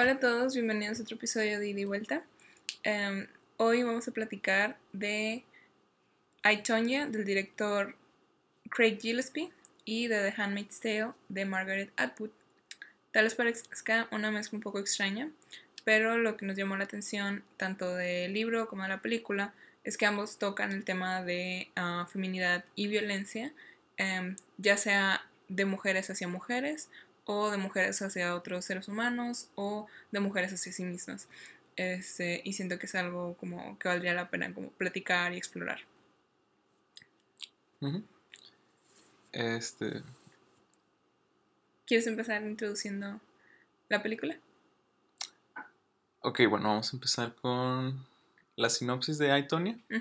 [0.00, 2.22] Hola a todos, bienvenidos a otro episodio de Ida y Vuelta.
[2.84, 3.26] Em,
[3.56, 5.42] hoy vamos a platicar de
[6.44, 7.96] I, Tonya, del director
[8.70, 9.50] Craig Gillespie,
[9.84, 12.30] y de The Handmaid's Tale, de Margaret Atwood.
[13.10, 15.32] Tal vez parezca una mezcla un poco extraña,
[15.82, 19.98] pero lo que nos llamó la atención tanto del libro como de la película es
[19.98, 23.52] que ambos tocan el tema de ah, feminidad y violencia,
[23.96, 26.88] em, ya sea de mujeres hacia mujeres
[27.30, 31.28] o de mujeres hacia otros seres humanos o de mujeres hacia sí mismas.
[31.76, 35.80] Este, y siento que es algo como que valdría la pena como platicar y explorar.
[39.32, 40.02] Este.
[41.86, 43.20] ¿Quieres empezar introduciendo
[43.90, 44.38] la película?
[46.20, 48.06] Ok, bueno, vamos a empezar con
[48.56, 49.78] la sinopsis de Aitonia.
[49.90, 49.98] Mm.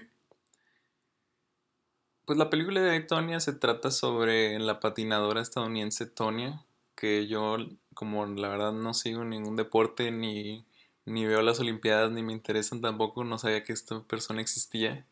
[2.25, 6.63] Pues la película de Aitonia se trata sobre la patinadora estadounidense Tonya,
[6.97, 7.55] que yo
[7.93, 10.65] como la verdad no sigo ningún deporte ni,
[11.05, 15.05] ni veo las Olimpiadas ni me interesan tampoco, no sabía que esta persona existía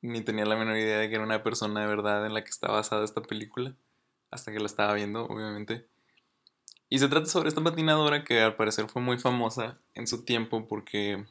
[0.00, 2.50] ni tenía la menor idea de que era una persona de verdad en la que
[2.50, 3.74] está basada esta película
[4.30, 5.86] hasta que la estaba viendo, obviamente.
[6.90, 10.68] Y se trata sobre esta patinadora que al parecer fue muy famosa en su tiempo
[10.68, 11.24] porque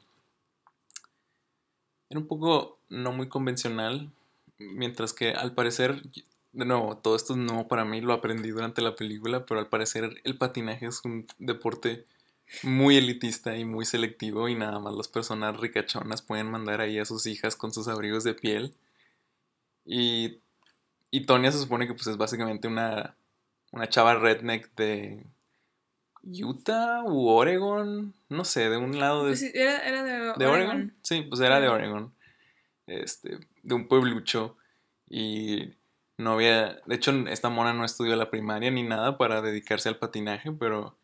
[2.10, 4.12] era un poco no muy convencional,
[4.58, 6.02] mientras que al parecer
[6.54, 9.68] de nuevo, todo esto es nuevo para mí, lo aprendí durante la película, pero al
[9.68, 12.06] parecer el patinaje es un deporte
[12.62, 17.06] muy elitista y muy selectivo y nada más las personas ricachonas pueden mandar ahí a
[17.06, 18.76] sus hijas con sus abrigos de piel.
[19.86, 20.40] Y,
[21.10, 23.16] y Tonya se supone que pues es básicamente una,
[23.72, 25.26] una chava redneck de
[26.24, 29.52] Utah u Oregon, no sé, de un lado de...
[29.56, 30.04] Era, era
[30.38, 30.94] de, Oregon.
[31.02, 32.14] Sí, pues era de Oregon.
[32.86, 34.56] Este, de un pueblucho.
[35.10, 35.74] Y
[36.18, 39.98] no había, de hecho, esta mona no estudió la primaria ni nada para dedicarse al
[39.98, 40.96] patinaje, pero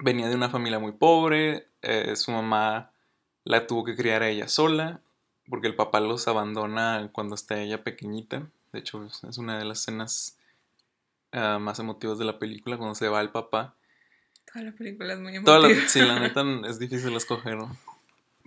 [0.00, 2.90] venía de una familia muy pobre, eh, su mamá
[3.44, 5.00] la tuvo que criar a ella sola,
[5.48, 8.42] porque el papá los abandona cuando está ella pequeñita.
[8.72, 10.36] De hecho, es una de las escenas
[11.32, 13.74] ah, más emotivas de la película, cuando se va el papá.
[14.52, 15.68] Toda la película es muy emotiva.
[15.86, 17.56] sí, la neta es difícil escoger,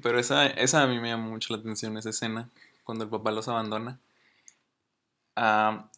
[0.03, 2.49] Pero esa, esa a mí me llama mucho la atención, esa escena,
[2.83, 3.97] cuando el papá los abandona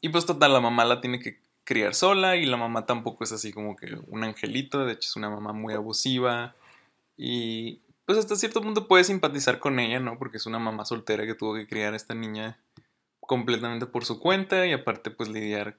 [0.02, 3.32] y pues total, la mamá la tiene que criar sola y la mamá tampoco es
[3.32, 6.56] así como que un angelito, de hecho es una mamá muy abusiva
[7.18, 10.18] y pues hasta cierto punto puedes simpatizar con ella, ¿no?
[10.18, 12.60] Porque es una mamá soltera que tuvo que criar a esta niña
[13.22, 15.78] completamente por su cuenta y aparte pues lidiar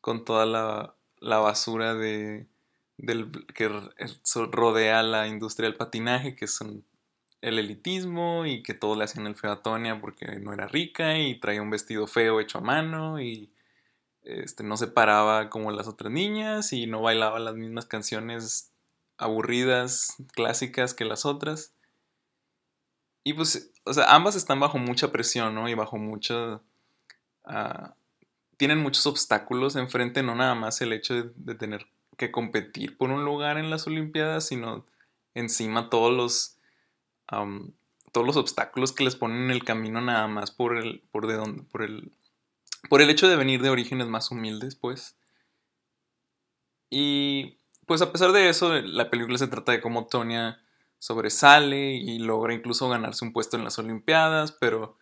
[0.00, 2.46] con toda la, la basura de,
[2.96, 3.68] del, que
[4.50, 6.84] rodea la industria del patinaje, que son
[7.44, 11.18] el elitismo y que todo le hacían el feo a Tonia porque no era rica
[11.18, 13.50] y traía un vestido feo hecho a mano y
[14.22, 18.72] este, no se paraba como las otras niñas y no bailaba las mismas canciones
[19.18, 21.74] aburridas, clásicas que las otras.
[23.24, 25.68] Y pues, o sea, ambas están bajo mucha presión, ¿no?
[25.68, 26.62] Y bajo mucha...
[27.44, 27.94] Ah,
[28.56, 33.10] tienen muchos obstáculos enfrente, no nada más el hecho de, de tener que competir por
[33.10, 34.86] un lugar en las Olimpiadas, sino
[35.34, 36.53] encima todos los
[38.12, 41.34] todos los obstáculos que les ponen en el camino nada más por el, por de
[41.34, 42.12] donde, por el,
[42.88, 45.16] por el hecho de venir de orígenes más humildes, pues.
[46.90, 47.56] Y
[47.86, 50.60] pues a pesar de eso, la película se trata de cómo Tonya
[50.98, 54.96] sobresale y logra incluso ganarse un puesto en las Olimpiadas, pero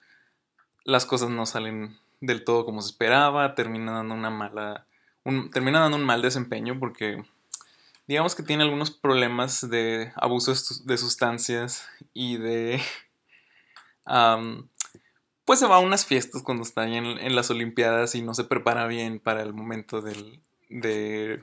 [0.84, 4.86] las cosas no salen del todo como se esperaba, termina dando una mala,
[5.52, 7.22] termina dando un mal desempeño porque
[8.06, 10.52] digamos que tiene algunos problemas de abuso
[10.84, 12.80] de sustancias y de...
[15.44, 18.44] pues se va a unas fiestas cuando está en, en, las Olimpiadas y no se
[18.44, 20.40] prepara bien para el momento del...
[20.68, 21.42] De,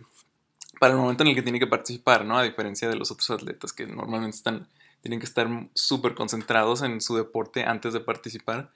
[0.80, 2.38] para el momento en el que tiene que participar, ¿no?
[2.38, 4.68] A diferencia de los otros atletas que normalmente están,
[5.02, 8.72] tienen que estar súper concentrados en su deporte antes de participar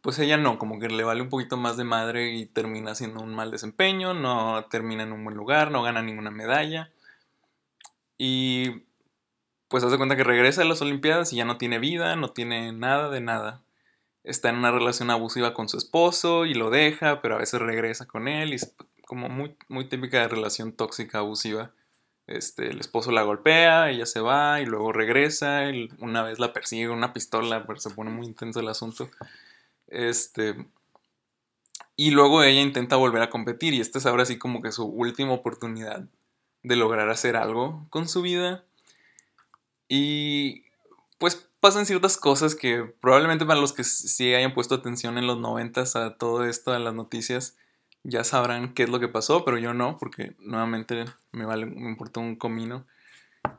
[0.00, 3.20] pues ella no, como que le vale un poquito más de madre y termina haciendo
[3.22, 6.90] un mal desempeño, no termina en un buen lugar, no gana ninguna medalla.
[8.16, 8.84] Y
[9.68, 12.72] pues hace cuenta que regresa a las Olimpiadas y ya no tiene vida, no tiene
[12.72, 13.62] nada de nada.
[14.22, 18.06] Está en una relación abusiva con su esposo y lo deja, pero a veces regresa
[18.06, 21.72] con él y es como muy, muy típica de relación tóxica abusiva.
[22.26, 25.70] Este, el esposo la golpea, ella se va y luego regresa.
[25.70, 29.10] Y una vez la persigue con una pistola, pero se pone muy intenso el asunto.
[29.88, 30.66] Este,
[31.96, 34.84] y luego ella intenta volver a competir y esta es ahora sí como que su
[34.84, 36.04] última oportunidad
[36.62, 38.64] de lograr hacer algo con su vida.
[39.88, 40.64] Y
[41.18, 45.38] pues pasan ciertas cosas que probablemente para los que sí hayan puesto atención en los
[45.38, 47.56] noventas a todo esto, a las noticias,
[48.04, 51.88] ya sabrán qué es lo que pasó, pero yo no, porque nuevamente me, vale, me
[51.88, 52.86] importó un comino.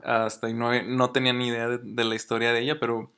[0.04, 3.12] Hasta ahí no, no tenía ni idea de, la historia de ella, pero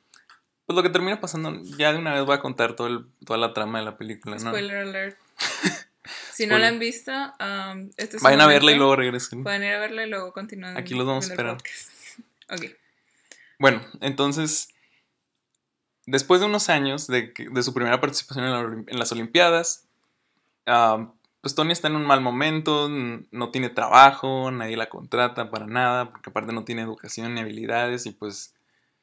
[0.66, 3.54] pues lo que termina pasando, ya de una vez voy a contar todo toda la
[3.54, 4.50] trama de la película, ¿no?
[4.50, 5.18] Spoiler alert.
[6.32, 9.42] si no la han visto, um, este vayan a verla y luego regresen.
[9.42, 10.76] Pueden ir a verla y luego continúan.
[10.76, 11.58] Aquí los vamos a esperar.
[12.50, 12.64] ok.
[13.58, 14.68] Bueno, entonces,
[16.06, 19.88] después de unos años de, de su primera participación en, las Olimpiadas,
[20.66, 25.66] um, pues Tony está en un mal momento, no tiene trabajo, nadie la contrata para
[25.66, 28.54] nada, porque aparte no tiene educación ni habilidades y pues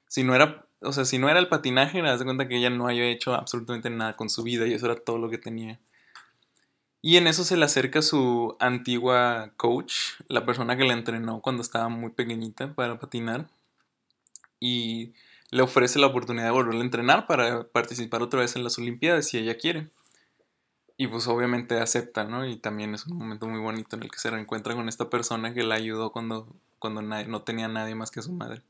[0.08, 2.70] si no era, o sea, si no era el patinaje, me das cuenta que ella
[2.70, 5.80] no había hecho absolutamente nada con su vida y eso era todo lo que tenía.
[7.02, 9.94] Y en eso se le acerca su antigua coach,
[10.28, 13.48] la persona que la entrenó cuando estaba muy pequeñita para patinar
[14.60, 15.14] y
[15.52, 19.28] le ofrece la oportunidad de volverla a entrenar para participar otra vez en las Olimpiadas
[19.28, 19.90] si ella quiere.
[20.98, 22.46] Y pues obviamente acepta, ¿no?
[22.46, 25.54] Y también es un momento muy bonito en el que se reencuentra con esta persona
[25.54, 26.48] que la ayudó cuando,
[26.80, 28.62] cuando no tenía nadie más que su madre.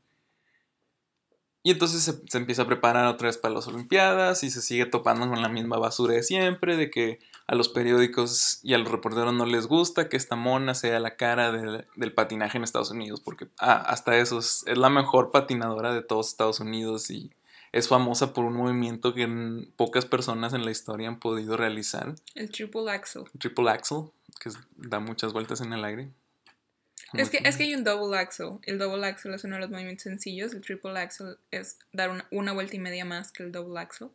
[1.66, 5.28] Y entonces se, empieza a preparar otra vez para las Olimpiadas y se sigue topando
[5.28, 7.18] con la misma basura de siempre, de que
[7.48, 11.16] a los periódicos y a los reporteros no les gusta que esta mona sea la
[11.16, 15.92] cara del patinaje en Estados Unidos, porque ah, hasta eso es, es, la mejor patinadora
[15.92, 17.32] de todos Estados Unidos y
[17.72, 19.26] es famosa por un movimiento que
[19.76, 22.14] pocas personas en la historia han podido realizar.
[22.34, 23.24] El triple axel.
[23.38, 24.10] triple axel,
[24.40, 26.10] que da muchas vueltas en el aire.
[27.12, 28.58] Es que, es que hay un double axel.
[28.62, 30.52] El double axel es uno de los movimientos sencillos.
[30.52, 34.08] El triple axel es dar una, vuelta y media más que el double axel.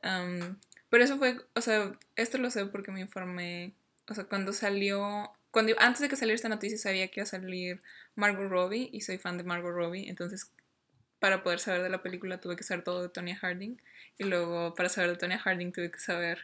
[0.00, 3.72] pero eso fue, o sea, esto lo sé porque me informé,
[4.08, 7.26] o sea, cuando salió, cuando antes de que saliera esta noticia sabía que iba a
[7.26, 7.82] salir
[8.14, 10.50] Margot Robbie y soy fan de Margot Robbie, entonces
[11.20, 13.80] para poder saber de la película tuve que saber todo de Tonya Harding
[14.18, 16.40] y luego para saber de Tonya Harding tuve que saber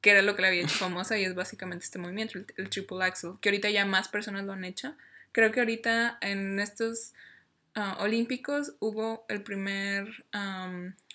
[0.00, 3.04] qué era lo que le había hecho famosa y es básicamente este movimiento, el, triple
[3.04, 4.94] axel, que ahorita ya más personas lo han hecho.
[5.32, 7.14] Creo que ahorita en estos
[7.74, 10.26] ah, olímpicos hubo el primer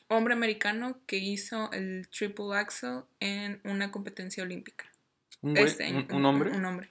[0.07, 4.85] hombre americano que hizo el triple axel en una competencia olímpica.
[5.41, 6.49] ¿Un, este, hombre?
[6.49, 6.89] un hombre.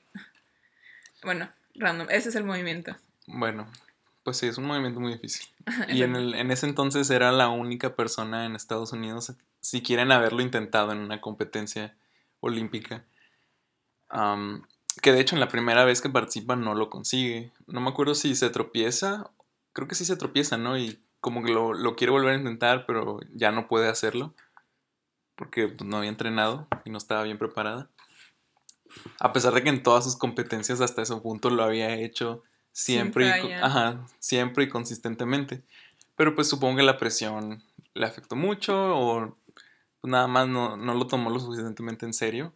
[1.25, 2.97] Bueno, random, ese es el movimiento.
[3.27, 3.69] Bueno,
[4.29, 5.49] pues sí, es un movimiento muy difícil.
[5.89, 10.13] y en, el, en ese entonces era la única persona en Estados Unidos, si quieren
[10.13, 11.97] haberlo intentado en una competencia
[12.41, 13.07] olímpica.
[15.01, 17.55] que de hecho en la primera vez que participa no lo consigue.
[17.67, 19.31] No me acuerdo si se tropieza.
[19.73, 20.77] Creo que sí se tropieza, ¿no?
[20.77, 24.35] Y como que lo, lo quiere volver a intentar, pero ya no puede hacerlo.
[25.37, 27.89] Porque pues, no había entrenado y no estaba bien preparada.
[29.21, 32.43] A pesar de que en todas sus competencias hasta ese punto lo había hecho
[32.79, 35.63] Siempre, y, ajá, siempre y consistentemente.
[36.15, 37.61] Pero pues supongo que la presión
[37.93, 39.37] le afectó mucho o
[40.01, 42.53] pues, nada más no, lo tomó lo suficientemente en serio.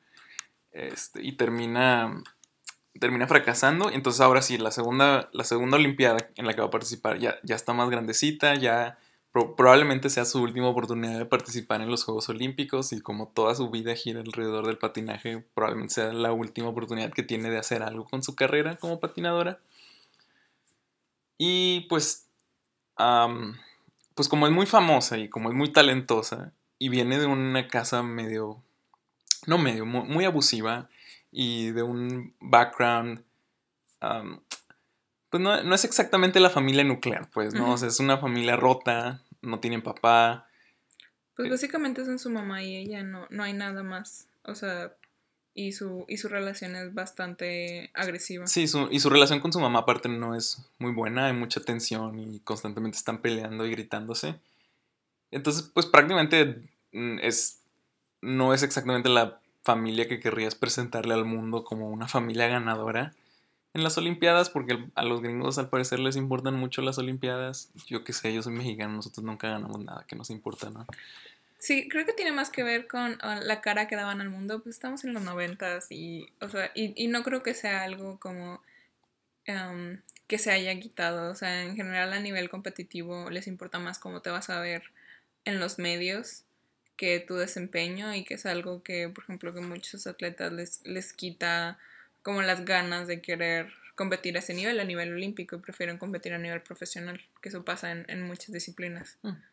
[0.70, 2.22] Este, y termina,
[3.00, 3.90] termina fracasando.
[3.90, 7.34] Entonces ahora sí, la segunda, la segunda Olimpiada en la que va a participar ya,
[7.42, 8.98] ya está más grandecita, ya
[9.32, 13.70] probablemente sea su última oportunidad de participar en los Juegos Olímpicos y como toda su
[13.70, 18.04] vida gira alrededor del patinaje, probablemente sea la última oportunidad que tiene de hacer algo
[18.04, 19.58] con su carrera como patinadora.
[21.44, 22.28] Y pues,
[22.94, 28.04] pues como es muy famosa y como es muy talentosa y viene de una casa
[28.04, 28.62] medio,
[29.48, 30.88] no medio, muy, abusiva
[31.32, 33.24] y de un background,
[35.30, 37.72] pues no, es exactamente la familia nuclear, pues, ¿no?
[37.72, 40.46] O sea, es una familia rota, no tienen papá.
[41.34, 44.28] Pues básicamente son su mamá y ella, no, no hay nada más.
[44.44, 44.94] O sea,
[45.54, 48.46] y su, y su relación es bastante agresiva.
[48.46, 51.60] Sí, su, y su relación con su mamá aparte no es muy buena, hay mucha
[51.60, 54.36] tensión y constantemente están peleando y gritándose.
[55.30, 57.60] Entonces, pues prácticamente mm, es,
[58.20, 63.14] no es exactamente la familia que querrías presentarle al mundo como una familia ganadora
[63.74, 67.70] en las Olimpiadas, porque a los gringos al parecer les importan mucho las Olimpiadas.
[67.86, 70.86] Yo qué sé, yo soy mexicano, nosotros nunca ganamos nada que nos importa, ¿no?
[71.62, 74.60] Sí, creo que tiene más que ver con ah, la cara que daban al mundo.
[74.64, 78.60] Pues estamos en los noventas y, o sea, y, no creo que sea algo como
[79.44, 81.30] em, que se haya quitado.
[81.30, 84.82] O sea, en general a nivel competitivo les importa más cómo te vas a ver
[85.44, 86.42] en los medios
[86.96, 91.12] que tu desempeño y que es algo que, por ejemplo, que muchos atletas les, les
[91.12, 91.78] quita
[92.22, 96.34] como las ganas de querer competir a ese nivel, a nivel olímpico, y prefieren competir
[96.34, 99.18] a nivel profesional, que eso pasa en, en muchas disciplinas.
[99.22, 99.51] Mm.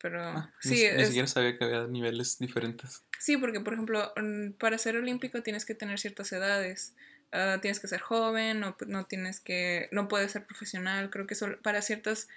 [0.00, 0.86] Pero ah, sí.
[0.96, 3.02] Ni, siquiera sabía que había niveles diferentes.
[3.18, 4.12] Sí, porque por ejemplo,
[4.58, 6.94] para ser olímpico tienes que tener ciertas edades.
[7.32, 9.88] Ah, tienes que ser joven, no, no tienes que.
[9.92, 11.10] no puedes ser profesional.
[11.10, 12.28] Creo que solo para ciertas.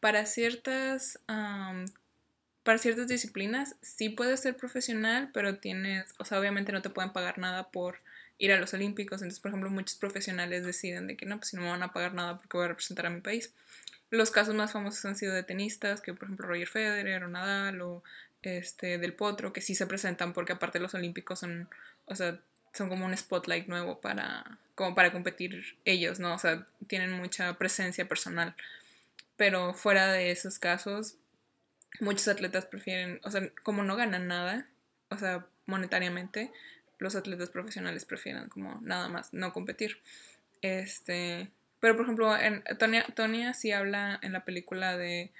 [0.00, 1.20] Para ciertas
[2.62, 7.12] para ciertas disciplinas sí puedes ser profesional, pero tienes, o sea, obviamente no te pueden
[7.12, 7.98] pagar nada por
[8.38, 9.20] ir a los Olímpicos.
[9.20, 11.92] Entonces, por ejemplo, muchos profesionales deciden de que no, pues si no me van a
[11.92, 13.52] pagar nada porque voy a representar a mi país.
[14.12, 17.80] Los casos más famosos han sido de tenistas, que por ejemplo Roger Federer o Nadal
[17.80, 18.04] o
[18.42, 21.70] este del Potro, que sí se presentan porque aparte los Olímpicos son,
[22.04, 22.38] o sea,
[22.74, 26.34] son como un spotlight nuevo para, como para competir ellos, ¿no?
[26.34, 28.54] O sea, tienen mucha presencia personal.
[29.38, 31.16] Pero fuera de esos casos,
[31.98, 34.66] muchos atletas prefieren, o sea, como no ganan nada,
[35.08, 36.52] o sea, monetariamente,
[36.98, 40.02] los atletas profesionales prefieren como nada más no competir.
[40.60, 41.50] Este,
[41.82, 45.32] pero por ejemplo, en Tonya, Tonya sí habla en la película de,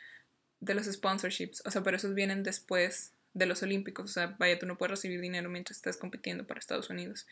[0.59, 4.59] de los sponsorships, o sea, pero esos vienen después de los Olímpicos, o sea, vaya,
[4.59, 7.29] tú no puedes recibir dinero mientras estás compitiendo para Estados Unidos.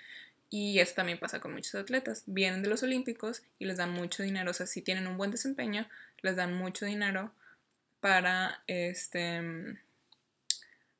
[0.48, 2.22] Y eso también pasa con muchos atletas.
[2.26, 4.52] Vienen de los Olímpicos y les dan mucho dinero.
[4.52, 5.88] O sea, si tienen un buen desempeño,
[6.22, 7.32] les dan mucho dinero
[7.98, 9.76] para este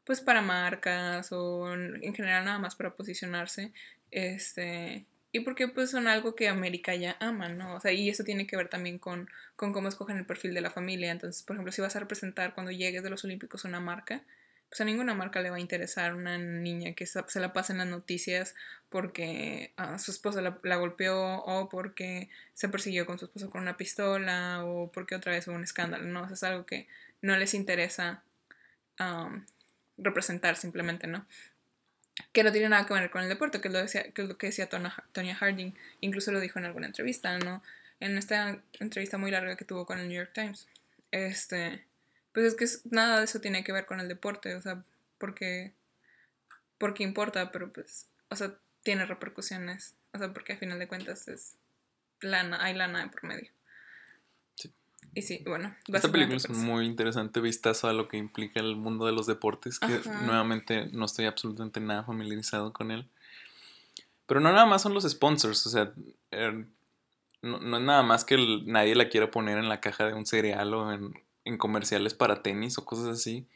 [0.02, 3.72] pues para marcas o en general nada más para posicionarse
[4.10, 7.76] este y porque pues son algo que América ya ama, ¿no?
[7.76, 10.60] O sea, y eso tiene que ver también con, con cómo escogen el perfil de
[10.60, 11.12] la familia.
[11.12, 14.22] Entonces, por ejemplo, si vas a representar cuando llegues de los Olímpicos una marca,
[14.70, 17.78] pues a ninguna marca le va a interesar una niña que se la pasa en
[17.78, 18.54] las noticias
[18.88, 23.76] porque a su esposa la, golpeó o porque se persiguió con su esposo con una
[23.76, 26.22] pistola o porque otra vez hubo un escándalo, ¿no?
[26.22, 26.86] O es algo que
[27.20, 28.22] no les interesa
[29.96, 31.26] representar simplemente, ¿no?
[32.32, 34.28] Que no tiene nada que ver con el deporte, que es lo, decía, que es
[34.28, 37.62] lo que decía Tonya Harding, incluso lo dijo en alguna entrevista, ¿no?
[38.00, 40.68] En esta entrevista muy larga que tuvo con el New York Times.
[41.10, 41.84] Este,
[42.32, 44.82] pues es que nada de eso tiene que ver con el deporte, o sea,
[45.18, 45.72] porque,
[46.78, 51.28] porque importa, pero pues, o sea, tiene repercusiones, o sea, porque al final de cuentas
[51.28, 51.56] es
[52.20, 53.50] lana, hay lana por medio.
[55.14, 55.74] Y sí, bueno.
[55.92, 59.26] Esta película es un muy interesante vistazo a lo que implica el mundo de los
[59.26, 63.06] deportes, que nuevamente no estoy absolutamente nada familiarizado con él.
[64.26, 65.92] Pero no nada más son los sponsors, o sea,
[66.30, 66.66] er,
[67.42, 68.36] no, no, es nada más que
[68.66, 71.14] nadie la quiera poner en la caja de un cereal o en
[71.44, 73.46] en comerciales para tenis o cosas así.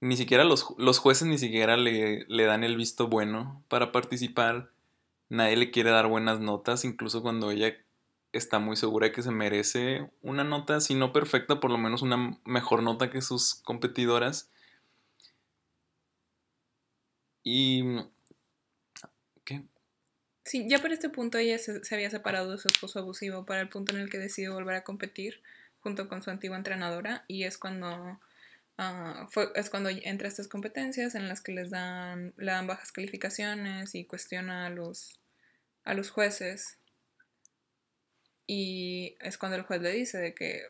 [0.00, 4.70] Ni siquiera los, los jueces ni siquiera le, le, dan el visto bueno para participar.
[5.28, 7.76] Nadie le quiere dar buenas notas, incluso cuando ella
[8.32, 12.02] está muy segura de que se merece una nota, si no perfecta, por lo menos
[12.02, 14.50] una mejor nota que sus competidoras.
[17.44, 17.82] Y...
[19.44, 19.64] ¿Qué?
[20.44, 23.68] Sí, ya por este punto ella se, había separado de su esposo abusivo para el
[23.68, 25.42] punto en el que decidió volver a competir
[25.80, 28.20] junto con su antigua entrenadora y es cuando
[28.78, 32.92] ah, es cuando entra a estas competencias en las que les dan, le dan bajas
[32.92, 35.18] calificaciones y cuestiona a los,
[35.84, 36.78] a los jueces
[38.46, 40.62] y es cuando el juez le dice de que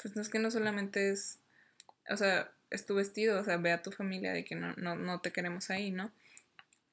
[0.00, 1.38] pues no es que no solamente es
[2.10, 4.96] o sea es tu vestido o sea ve a tu familia de que no, no,
[4.96, 6.10] no te queremos ahí no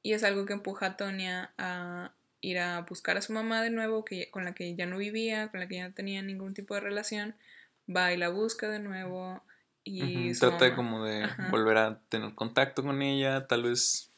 [0.01, 3.69] y es algo que empuja a Tonia a ir a buscar a su mamá de
[3.69, 6.53] nuevo que, con la que ya no vivía con la que ya no tenía ningún
[6.53, 7.35] tipo de relación
[7.93, 9.43] va y la busca de nuevo
[9.83, 10.33] y...
[10.33, 14.08] Trata como de volver a tener contacto con ella, tal vez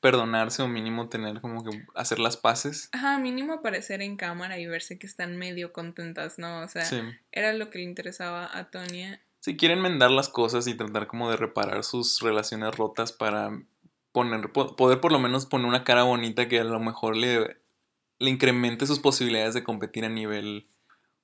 [0.00, 2.88] perdonarse o mínimo tener como que hacer las paces.
[2.92, 6.60] Ajá, mínimo aparecer en cámara y verse que están medio contentas, ¿no?
[6.62, 6.84] O sea,
[7.32, 9.20] era lo que le interesaba a Tonya.
[9.40, 13.50] Si quieren mendar las cosas y tratar como de reparar sus relaciones rotas para
[14.12, 17.58] poner, poder por lo menos poner una cara bonita que a lo mejor le,
[18.18, 20.66] le incremente sus posibilidades de competir a nivel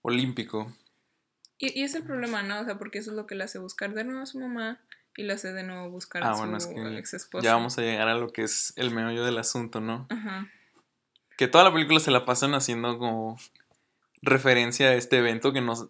[0.03, 0.73] olímpico.
[1.59, 2.61] Y, es el problema, ¿no?
[2.61, 4.81] O sea, porque eso es lo que le hace buscar de nuevo a su mamá
[5.17, 7.45] y le hace de nuevo buscar ah, a su es ex esposa.
[7.45, 10.07] Ya vamos a llegar a lo que es el meollo del asunto, ¿no?
[10.11, 10.49] Ajá.
[11.37, 13.39] Que toda la película se la pasan haciendo como
[14.23, 15.89] referencia a este evento que nos,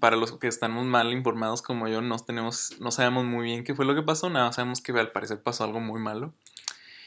[0.00, 3.74] para los que estamos mal informados como yo, no tenemos, no sabemos muy bien qué
[3.74, 6.32] fue lo que pasó, nada, sabemos que al parecer pasó algo muy malo.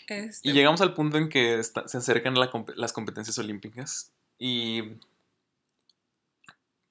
[0.07, 0.49] Este...
[0.49, 2.35] Y llegamos al punto en que se acercan
[2.75, 4.95] las competencias olímpicas y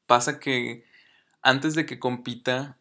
[0.06, 0.84] pasa que
[1.42, 2.76] antes de que compita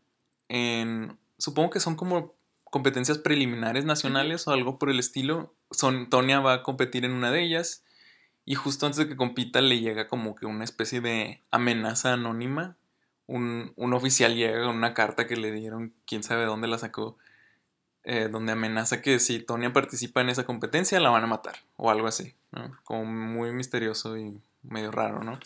[0.47, 5.53] en, supongo que son como competencias preliminares nacionales o algo por el estilo.
[5.71, 7.83] Son, Tonia va a competir en una de ellas
[8.45, 12.77] y justo antes de que compita le llega como que una especie de amenaza anónima.
[13.25, 17.17] Un, oficial llega con una carta que le dieron, quién sabe dónde la sacó,
[18.05, 21.91] eh, donde amenaza que si Tonia participa en esa competencia la van a matar o
[21.91, 22.35] algo así,
[22.85, 25.39] Como muy misterioso y medio raro, ¿no?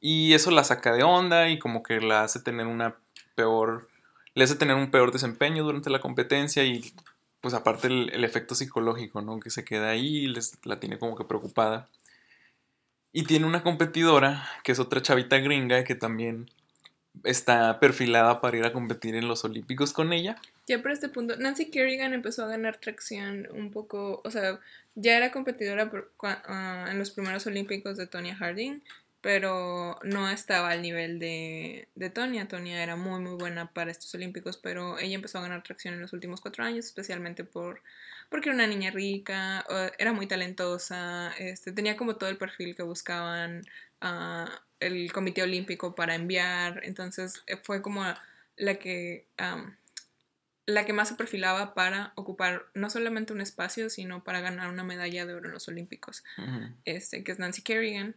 [0.00, 2.96] Y eso la saca de onda y como que la hace tener una
[3.36, 3.88] peor,
[4.36, 6.92] le hace tener un peor desempeño durante la competencia y
[7.40, 9.40] pues aparte el, efecto psicológico, ¿no?
[9.40, 11.88] Que se queda ahí y les, la tiene como que preocupada.
[13.12, 16.50] Y tiene una competidora, que es otra chavita gringa, que también
[17.24, 20.36] está perfilada para ir a competir en los Olímpicos con ella.
[20.66, 24.60] Ya por este punto, Nancy Kerrigan empezó a ganar tracción un poco, o sea,
[24.96, 25.90] ya era competidora
[26.22, 28.82] ah, en los primeros Olímpicos de Tonya Harding,
[29.26, 32.46] pero no estaba al nivel de, de Tonya.
[32.46, 36.00] Tonya era muy, muy buena para estos Olímpicos, pero ella empezó a ganar tracción en
[36.00, 37.82] los últimos cuatro años, especialmente por
[38.30, 39.66] porque era una niña rica,
[39.98, 43.62] era muy talentosa, este, tenía como todo el perfil que buscaban
[44.00, 48.04] uh, el Comité Olímpico para enviar, entonces eh, fue como
[48.54, 49.26] la que,
[50.66, 54.84] la que más se perfilaba para ocupar no solamente un espacio, sino para ganar una
[54.84, 56.22] medalla de oro en los Olímpicos,
[56.84, 58.14] este, que es Nancy Kerrigan.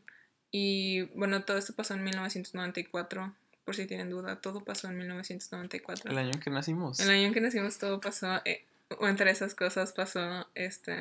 [0.52, 3.34] Y bueno, todo esto pasó en 1994
[3.66, 6.10] por si tienen duda, todo pasó en 1994.
[6.10, 7.00] El año en que nacimos.
[7.00, 8.42] El año en que nacimos todo pasó.
[8.46, 8.66] Eh,
[9.02, 10.96] entre esas cosas pasó este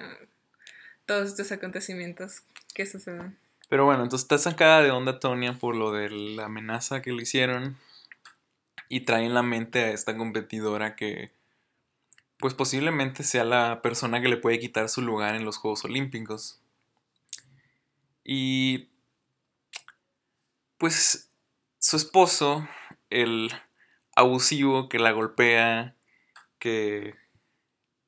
[1.06, 2.42] todos estos acontecimientos
[2.74, 3.38] que suceden.
[3.70, 7.22] Pero bueno, entonces está sacada de onda Tonia por lo de la amenaza que le
[7.22, 7.78] hicieron
[8.90, 11.30] y trae en la mente a esta competidora que
[12.38, 16.60] pues posiblemente sea la persona que le puede quitar su lugar en los Juegos Olímpicos.
[18.24, 18.87] Y
[20.78, 21.30] pues
[21.78, 22.66] su esposo,
[23.10, 23.50] el
[24.16, 25.96] abusivo que la golpea,
[26.58, 27.14] que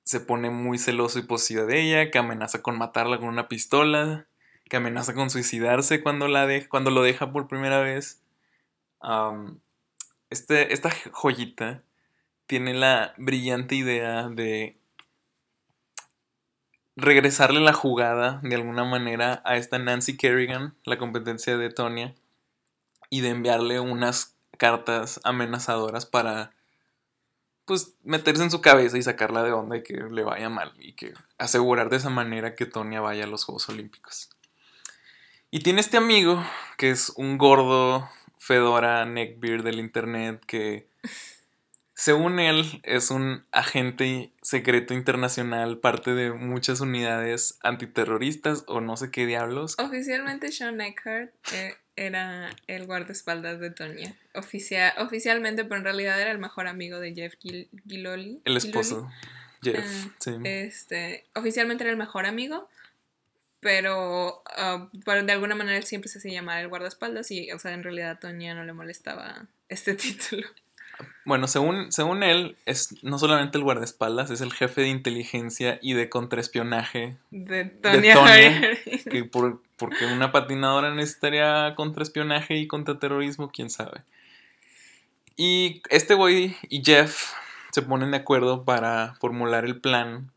[0.05, 4.27] se pone muy celoso y posesivo de ella, que amenaza con matarla con una pistola,
[4.69, 8.23] que amenaza con suicidarse cuando, la cuando lo deja por primera vez.
[10.31, 11.83] este, esta joyita
[12.47, 14.77] tiene la brillante idea de
[16.97, 22.15] regresarle la jugada de alguna manera a esta Nancy Kerrigan, la competencia de Tonya,
[23.11, 26.53] y de enviarle unas cartas amenazadoras para
[27.67, 30.95] pues meterse en su cabeza y sacarla de onda y que le vaya mal y
[30.95, 34.31] que asegurar de esa manera que Tonya vaya a los Juegos Olímpicos.
[35.51, 36.45] Y tiene este amigo
[36.79, 40.89] que es un gordo fedora neckbeard del internet que
[42.01, 49.11] según él es un agente secreto internacional, parte de muchas unidades antiterroristas o no sé
[49.11, 49.79] qué diablos.
[49.79, 54.17] Oficialmente Sean Eckhart eh, era el guardaespaldas de Tonya.
[54.35, 57.35] oficialmente, pero en realidad era el mejor amigo de Jeff
[57.87, 58.41] Giloli.
[58.45, 59.11] El esposo.
[59.63, 60.33] Jeff, ah, sí.
[60.45, 62.69] Este, oficialmente era el mejor amigo,
[63.61, 67.73] pero, ah, de alguna manera él siempre se hacía llamar el guardaespaldas y, o sea,
[67.73, 70.47] en realidad a Tonya no le molestaba este título.
[71.25, 75.95] Bueno, según, según él, es no solamente el guardaespaldas, es el jefe de inteligencia y
[75.95, 78.17] de contraespionaje de Tonya.
[79.11, 84.05] que por, porque una patinadora necesitaría contraespionaje y contraterrorismo, quién sabe.
[85.37, 87.33] Y este güey y Jeff
[87.73, 90.31] se ponen de acuerdo para formular el plan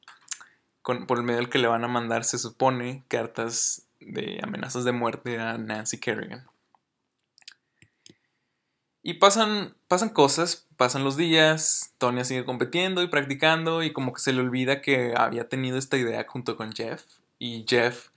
[0.81, 4.91] por el medio del que le van a mandar, se supone, cartas de amenazas de
[4.91, 6.45] muerte a Nancy Kerrigan.
[9.01, 14.21] Y pasan, pasan cosas, pasan los días, Tonya sigue compitiendo y practicando y como que
[14.21, 17.03] se le olvida que había tenido esta idea junto con Jeff.
[17.39, 18.09] Y Jeff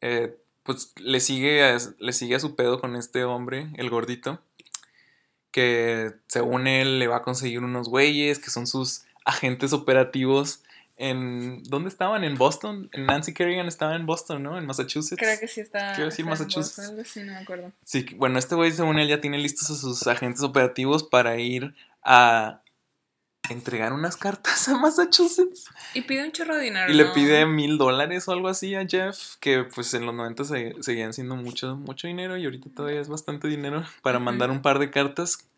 [0.00, 4.40] eh, pues le sigue, a, le sigue a su pedo con este hombre, el gordito,
[5.50, 10.62] que según él le va a conseguir unos güeyes que son sus agentes operativos
[10.96, 12.22] en ¿dónde estaban?
[12.22, 12.88] En Boston.
[12.92, 14.56] En Nancy Kerrigan estaba en Boston, ¿no?
[14.56, 15.18] En Massachusetts.
[15.18, 15.94] Creo que sí está.
[15.94, 16.76] Quiero decir Massachusetts.
[16.76, 17.72] Boston, sí, no me acuerdo.
[17.84, 21.74] Sí, bueno, este güey según él ya tiene listos a sus agentes operativos para ir
[22.04, 22.61] a
[23.48, 25.64] entregar unas cartas a Massachusetts.
[25.94, 26.90] Y pide un chorro de dinero.
[26.90, 30.44] Y le pide mil dólares o algo así a Jeff, que pues en los 90
[30.80, 34.78] seguían siendo mucho, mucho dinero y ahorita todavía es bastante dinero para mandar un par
[34.78, 35.48] de cartas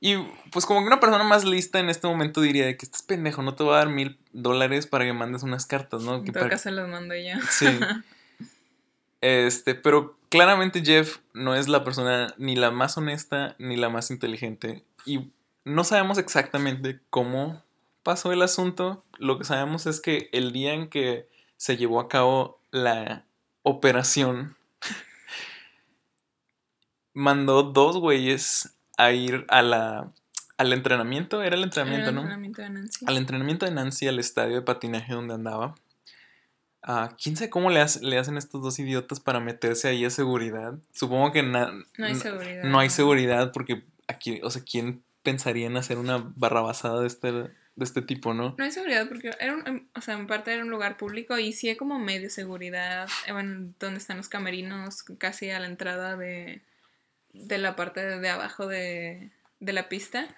[0.00, 0.16] y
[0.52, 3.42] pues como que una persona más lista en este momento diría de que estás pendejo,
[3.42, 6.22] no te voy a dar mil dólares para que mandes unas cartas, ¿no?
[6.22, 6.58] Que para...
[6.58, 7.40] se las mando ya.
[7.50, 7.66] Sí.
[9.22, 14.10] este, pero claramente Jeff no es la persona ni la más honesta ni la más
[14.10, 14.84] inteligente.
[15.06, 15.30] Y
[15.66, 17.60] no sabemos exactamente cómo
[18.04, 19.04] pasó el asunto.
[19.18, 23.26] Lo que sabemos es que el día en que se llevó a cabo la
[23.62, 24.56] operación,
[27.14, 30.12] mandó dos güeyes a ir a la,
[30.56, 32.20] al entrenamiento, era el entrenamiento, ¿no?
[32.20, 33.04] Entrenamiento de Nancy.
[33.08, 35.74] Al entrenamiento de Nancy, al estadio de patinaje donde andaba.
[36.86, 40.78] Uh, ¿Quién sabe cómo le, le, hacen estos dos idiotas para meterse ahí a seguridad?
[40.92, 42.62] Supongo que no hay seguridad.
[42.62, 47.32] No hay seguridad porque aquí, o sea, ¿quién pensaría en hacer una barrabasada de este,
[47.32, 48.54] de este tipo, no?
[48.56, 51.52] No hay seguridad porque era un, o sea, en parte era un lugar público y
[51.52, 56.16] sí hay como medio seguridad, eh, bueno, donde están los camerinos casi a la entrada
[56.16, 56.62] de,
[57.32, 60.28] de la parte de abajo de, la pista.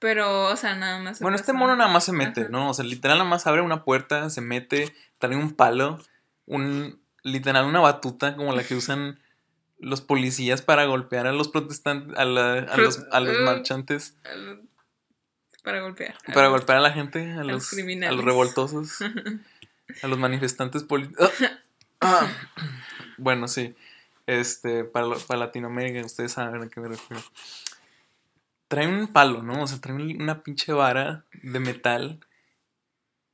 [0.00, 1.20] Pero, o sea, nada más.
[1.20, 2.70] Bueno, este mono nada más se mete, ¿no?
[2.70, 6.00] O sea, literal nada más abre una puerta, se mete, trae un palo,
[6.44, 9.20] un literal una batuta como la que usan
[9.84, 14.16] los policías para golpear a los protestantes, a, la- a los, a los marchantes,
[15.62, 16.16] Para golpear.
[16.32, 18.16] para golpear a la gente, a los los, a criminales.
[18.16, 18.98] los revoltosos,
[20.02, 21.30] a los manifestantes políticos.
[22.00, 22.26] Ah.
[23.16, 23.74] Bueno, sí.
[24.26, 27.22] Este, para, para Latinoamérica, ustedes saben a qué me refiero.
[28.68, 29.62] Trae un palo, ¿no?
[29.62, 32.20] O sea, trae un- una pinche vara de metal.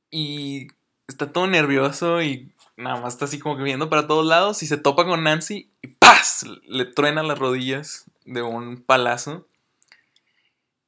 [0.09, 0.67] Y
[1.07, 4.61] está todo nervioso y nada más está así como que viendo para todos lados.
[4.63, 6.45] Y se topa con Nancy y ¡paz!
[6.67, 9.47] Le truena las rodillas de un palazo.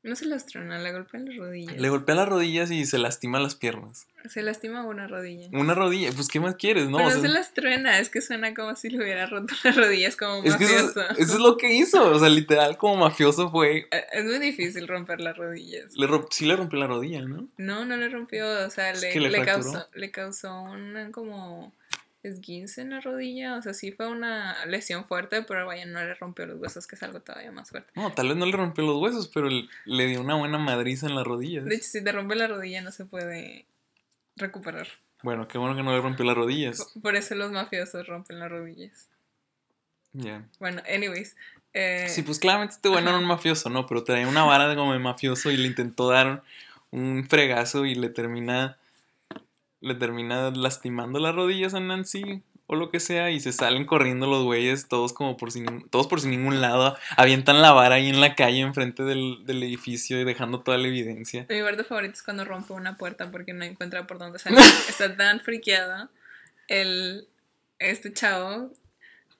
[0.05, 1.77] No se las trona, le golpean las rodillas.
[1.79, 4.05] Le golpea las rodillas y se lastima las piernas.
[4.29, 5.47] Se lastima una rodilla.
[5.53, 6.97] Una rodilla, pues ¿qué más quieres, no?
[6.97, 9.53] Pero O no sea, se las truena, es que suena como si le hubiera roto
[9.63, 11.09] las rodillas como un es que eso, mafioso.
[11.11, 12.03] eso es lo que hizo.
[12.03, 13.87] O sea, literal, como mafioso fue.
[13.93, 15.95] Eh, Es muy difícil romper las rodillas.
[15.95, 17.47] Le rom- sí le rompió la rodilla, ¿no?
[17.55, 21.73] No, no le rompió, o sea, le, le le causó, le causó un como
[22.23, 26.13] esguince en la rodilla, o sea, sí fue una lesión fuerte, pero vaya, no le
[26.15, 27.91] rompió los huesos, que es algo todavía más fuerte.
[27.95, 31.15] No, tal vez no le rompió los huesos, pero le- dio una buena madriza en
[31.15, 31.65] las rodillas.
[31.65, 33.65] De hecho, si te rompe la rodilla no se puede
[34.37, 34.87] recuperar.
[35.21, 36.91] Bueno, qué bueno que no le rompió las rodillas.
[37.01, 39.09] Por- eso los mafiosos rompen las rodillas.
[40.13, 40.45] Ya.
[40.59, 41.35] Bueno, anyways.
[41.73, 43.85] eh, Sí, pues claramente este güey no era un mafioso, ¿no?
[43.87, 46.43] Pero traía una vara de como de mafioso y le intentó dar
[46.91, 48.77] un fregazo y le termina.
[49.83, 54.25] Le termina lastimando las rodillas a Nancy o lo que sea y se salen corriendo
[54.27, 58.07] los güeyes todos como por sin, todos por sin ningún lado, avientan la vara ahí
[58.09, 61.45] en la calle enfrente del, del edificio y dejando toda la evidencia.
[61.49, 64.59] Mi parte favorito es cuando rompe una puerta porque no encuentra por dónde salir.
[64.89, 66.09] Está tan friqueado
[66.69, 67.27] el,
[67.79, 68.71] este chavo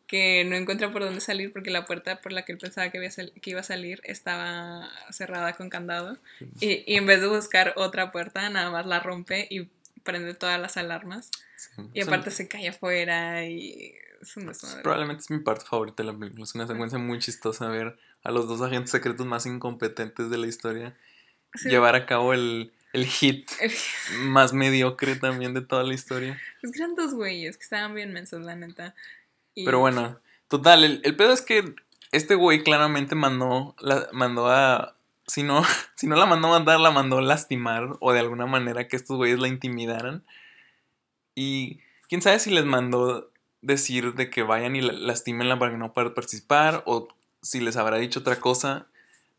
[0.06, 3.50] que no encuentra por dónde salir porque la puerta por la que él pensaba que
[3.50, 6.18] iba a salir estaba cerrada con candado.
[6.60, 9.70] Y, y en vez de buscar otra puerta, nada más la rompe y
[10.04, 11.30] prende todas las alarmas.
[11.58, 14.84] Sí, Y aparte se cae afuera y es un desmadre.
[14.84, 16.44] Probablemente es mi parte favorita de la película.
[16.44, 20.48] Es una secuencia muy chistosa ver a los dos agentes secretos más incompetentes de la
[20.48, 20.96] historia
[21.56, 23.48] Sí, llevar a cabo el, el hit
[24.22, 26.40] más mediocre también de toda la historia.
[26.62, 28.96] que eran dos güeyes que estaban bien mensos, la neta.
[29.54, 31.76] Y- Pero bueno, total, el, el pedo es que
[32.12, 34.96] este güey claramente mandó, la, mandó a...
[35.28, 35.64] Si no,
[35.96, 39.40] si no la mandó matar, la mandó lastimar o de alguna manera que estos güeyes
[39.40, 40.24] la intimidaran.
[41.36, 43.30] Y quién sabe si les mandó
[43.62, 47.08] decir de que vayan y la- lastimenla para que no pueda participar o
[47.42, 48.88] si les habrá dicho otra cosa.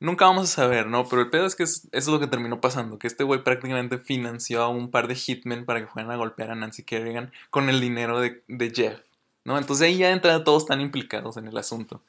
[0.01, 1.09] Nunca vamos a saber, ¿no?
[1.09, 3.43] Pero el pedo es que es- eso es lo que terminó pasando, que este güey
[3.45, 7.33] prácticamente financió a un par de hitmen para que fueran a golpear a Nancy Kerrigan
[7.51, 9.01] con el dinero de, de Jeff,
[9.45, 9.57] ¿no?
[9.59, 12.03] Entonces ahí ya de entrada todos están implicados en el asunto.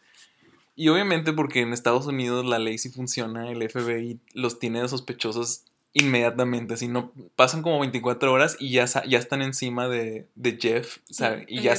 [0.76, 4.90] Y obviamente porque en Estados Unidos la ley sí funciona, el FBI los tiene de
[4.90, 10.58] sospechosos inmediatamente, si no pasan como 24 horas y ya, ya están encima de, de
[10.62, 11.46] Jeff, ¿sabe?
[11.48, 11.78] Y y ya de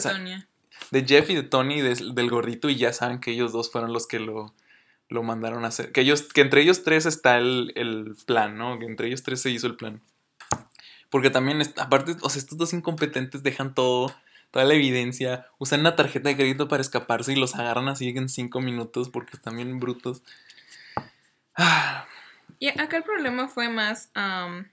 [0.90, 3.70] de Jeff y de Tony y des- del gordito y ya saben que ellos dos
[3.70, 4.54] fueron los que lo,
[5.10, 5.92] lo mandaron a hacer.
[5.92, 8.78] Que, ellos, que entre ellos tres está el, el plan, ¿no?
[8.78, 10.00] Que entre ellos tres se hizo el plan.
[11.10, 14.14] Porque también, aparte, o sea, estos dos incompetentes dejan todo,
[14.50, 18.28] toda la evidencia, usan una tarjeta de crédito para escaparse y los agarran así en
[18.28, 20.22] cinco minutos porque están bien brutos.
[22.58, 24.70] Y acá el problema fue más am,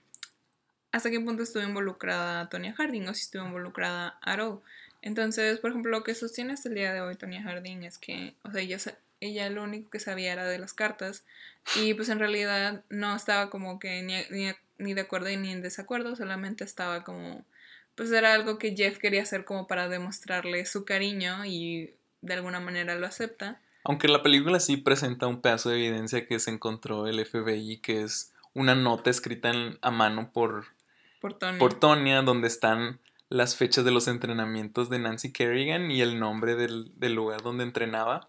[0.90, 4.60] hasta qué punto estuvo involucrada Tonya Harding o si estuvo involucrada all.
[5.02, 8.34] Entonces, por ejemplo, lo que sostiene hasta el día de hoy Tonya Harding es que,
[8.42, 8.78] o sea, ella,
[9.20, 11.24] ella lo único que sabía era de las cartas
[11.76, 15.62] y pues en realidad no estaba como que ni, ni, ni de acuerdo ni en
[15.62, 17.44] desacuerdo, solamente estaba como,
[17.94, 22.60] pues era algo que Jeff quería hacer como para demostrarle su cariño y de alguna
[22.60, 23.60] manera lo acepta.
[23.84, 28.02] Aunque la película sí presenta un pedazo de evidencia que se encontró el FBI, que
[28.02, 30.64] es una nota escrita en- a mano por,
[31.20, 31.58] Por Tonya.
[31.58, 36.54] por Tonya, donde están las fechas de los entrenamientos de Nancy Kerrigan y el nombre
[36.54, 38.28] del, del lugar donde entrenaba.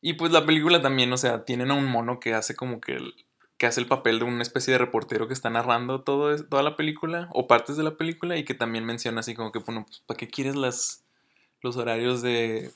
[0.00, 2.92] Y pues la película también, o sea, tienen a un mono que hace como que,
[2.94, 3.14] el-
[3.60, 6.76] que hace el papel de una especie de reportero que está narrando todo, toda la
[6.76, 10.02] película o partes de la película y que también menciona así como que, bueno, pues
[10.06, 11.04] ¿para qué quieres las,
[11.60, 12.70] los horarios de,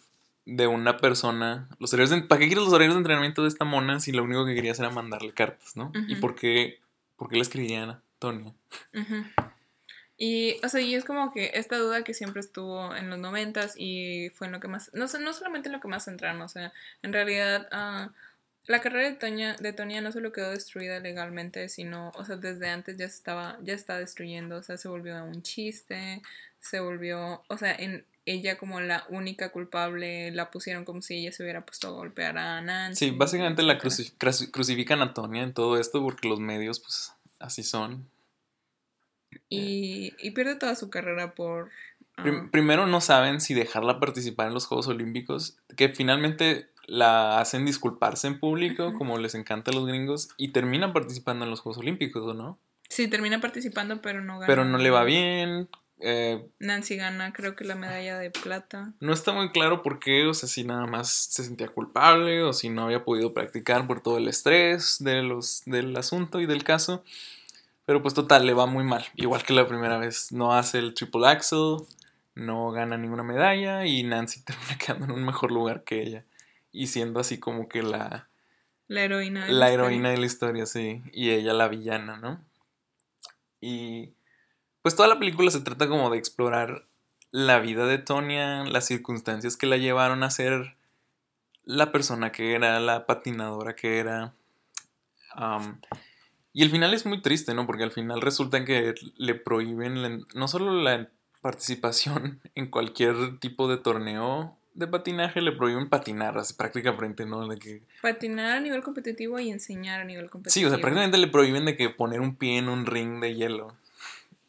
[0.45, 1.71] de una persona?
[1.79, 4.25] Los horarios de- ¿Para qué quieres los horarios de entrenamiento de esta mona si lo
[4.25, 5.91] único que querías era mandarle cartas, ¿no?
[6.07, 6.81] ¿Y por qué,
[7.17, 8.53] por qué le escribirían a Tonya?
[8.93, 9.25] Ujú.
[10.19, 13.75] Y, o sea, y es como que esta duda que siempre estuvo en los noventas
[13.79, 16.49] y fue en lo que más, no, no solamente en lo que más centraron, o
[16.49, 18.11] sea, en realidad ah,
[18.67, 22.69] la carrera de Tonya, de Tonya no solo quedó destruida legalmente, sino, o sea, desde
[22.71, 26.23] antes ya se estaba, ya está destruyendo, o sea, se volvió un chiste,
[26.61, 31.31] se volvió, o sea, en ella como la única culpable, la pusieron como si ella
[31.33, 33.11] se hubiera puesto a golpear a Nancy.
[33.11, 37.13] Sí, básicamente la cruci- cruci- crucifican a Tonya en todo esto porque los medios, pues,
[37.39, 38.09] así son.
[39.49, 41.71] Y, y pierde toda su carrera por,
[42.17, 47.65] Prim- primero no saben si dejarla participar en los Juegos Olímpicos, que finalmente la hacen
[47.65, 51.79] disculparse en público, como les encanta a los gringos, y terminan participando en los Juegos
[51.79, 52.59] Olímpicos, ¿o no?
[52.89, 54.47] Sí, termina participando, pero no gana.
[54.47, 55.69] Pero no le va bien.
[56.01, 58.93] eh, Nancy gana, creo que la medalla de plata.
[59.01, 62.53] no está muy claro por qué, o sea, si nada más se sentía culpable o
[62.53, 66.63] si no había podido practicar por todo el estrés de los, del asunto y del
[66.65, 67.05] caso.
[67.87, 69.05] Pero pues total, le va muy mal.
[69.15, 71.77] Igual que la primera vez, no hace el triple axel,
[72.35, 76.25] no gana ninguna medalla y Nancy termina quedando en un mejor lugar que ella.
[76.75, 78.29] Y siendo así como que la,
[78.89, 79.47] La heroína.
[79.47, 79.75] de la historia.
[79.75, 81.03] heroína de la historia, sí.
[81.13, 82.45] Y ella la villana, ¿no?
[83.61, 84.11] Y
[84.83, 86.87] pues toda la película se trata como de explorar
[87.31, 90.77] la vida de Tonya, las circunstancias que la llevaron a ser
[91.65, 94.35] la persona que era, la patinadora que era.
[96.53, 97.67] Y el final es muy triste, ¿no?
[97.67, 101.09] Porque al final resulta que le prohíben la- no solo la
[101.41, 107.47] participación en cualquier tipo de torneo de patinaje, le prohíben patinar, así prácticamente, ¿no?
[107.49, 110.63] De que Patinar a nivel competitivo y enseñar a nivel competitivo.
[110.63, 113.35] Sí, o sea, prácticamente le prohíben de que poner un pie en un ring de
[113.35, 113.77] hielo.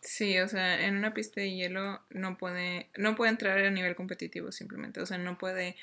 [0.02, 3.96] Sí, o sea, en una pista de hielo no puede, no puede entrar a nivel
[3.96, 5.02] competitivo simplemente.
[5.02, 5.76] O sea, no puede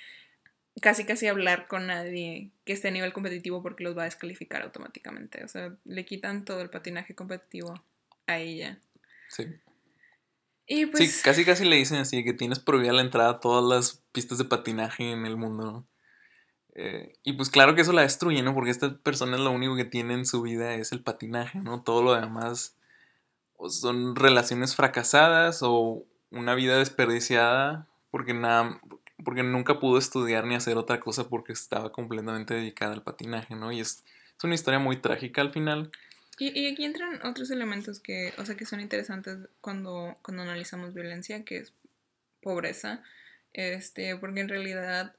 [0.81, 4.63] casi casi hablar con nadie que esté a nivel competitivo porque los va a descalificar
[4.63, 5.45] automáticamente.
[5.45, 7.75] O sea, le quitan todo el patinaje competitivo
[8.27, 8.79] a ella.
[9.29, 9.47] Sí.
[10.75, 13.63] Y pues sí, casi casi le dicen así que tienes prohibida la entrada a todas
[13.63, 15.87] las pistas de patinaje en el mundo, ¿no?
[16.75, 18.55] Eh, y pues claro que eso la destruye, ¿no?
[18.55, 21.83] Porque esta persona lo único que tiene en su vida es el patinaje, ¿no?
[21.83, 22.79] Todo lo demás
[23.59, 28.81] o son relaciones fracasadas o una vida desperdiciada porque nada
[29.23, 33.73] porque nunca pudo estudiar ni hacer otra cosa porque estaba completamente dedicada al patinaje, ¿no?
[33.73, 34.05] Y es,
[34.39, 35.91] es una historia muy trágica al final.
[36.39, 40.95] Y, y aquí entran otros elementos que, o sea, que son interesantes cuando, cuando analizamos
[40.95, 41.73] violencia, que es
[42.43, 43.03] pobreza,
[43.53, 45.15] este, porque en realidad,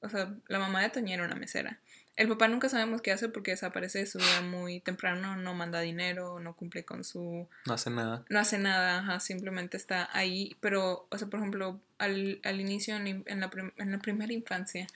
[0.00, 1.78] o sea, la mamá de Toña era una mesera.
[2.16, 5.80] El papá nunca sabemos qué hace porque desaparece de su vida muy temprano, no manda
[5.80, 7.48] dinero, no cumple con su...
[7.64, 8.24] No hace nada.
[8.28, 12.96] No hace nada, ajá, simplemente está ahí, pero, o sea, por ejemplo, al, al inicio,
[12.96, 14.88] en, en la, prim- en la primera infancia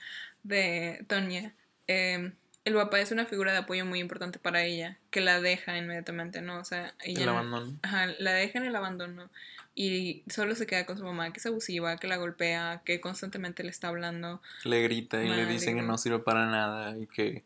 [0.43, 1.53] de Toña,
[1.87, 2.33] eh,
[2.65, 6.41] el papá es una figura de apoyo muy importante para ella, que la deja inmediatamente,
[6.41, 6.59] ¿no?
[6.59, 7.77] O sea, ella El no- abandono.
[7.81, 9.29] Ajá, la deja en el abandono
[9.75, 13.63] y solo se queda con su mamá, que es abusiva, que la golpea, que constantemente
[13.63, 14.41] le está hablando.
[14.63, 17.43] le grita y le dicen que no sirve para nada y que...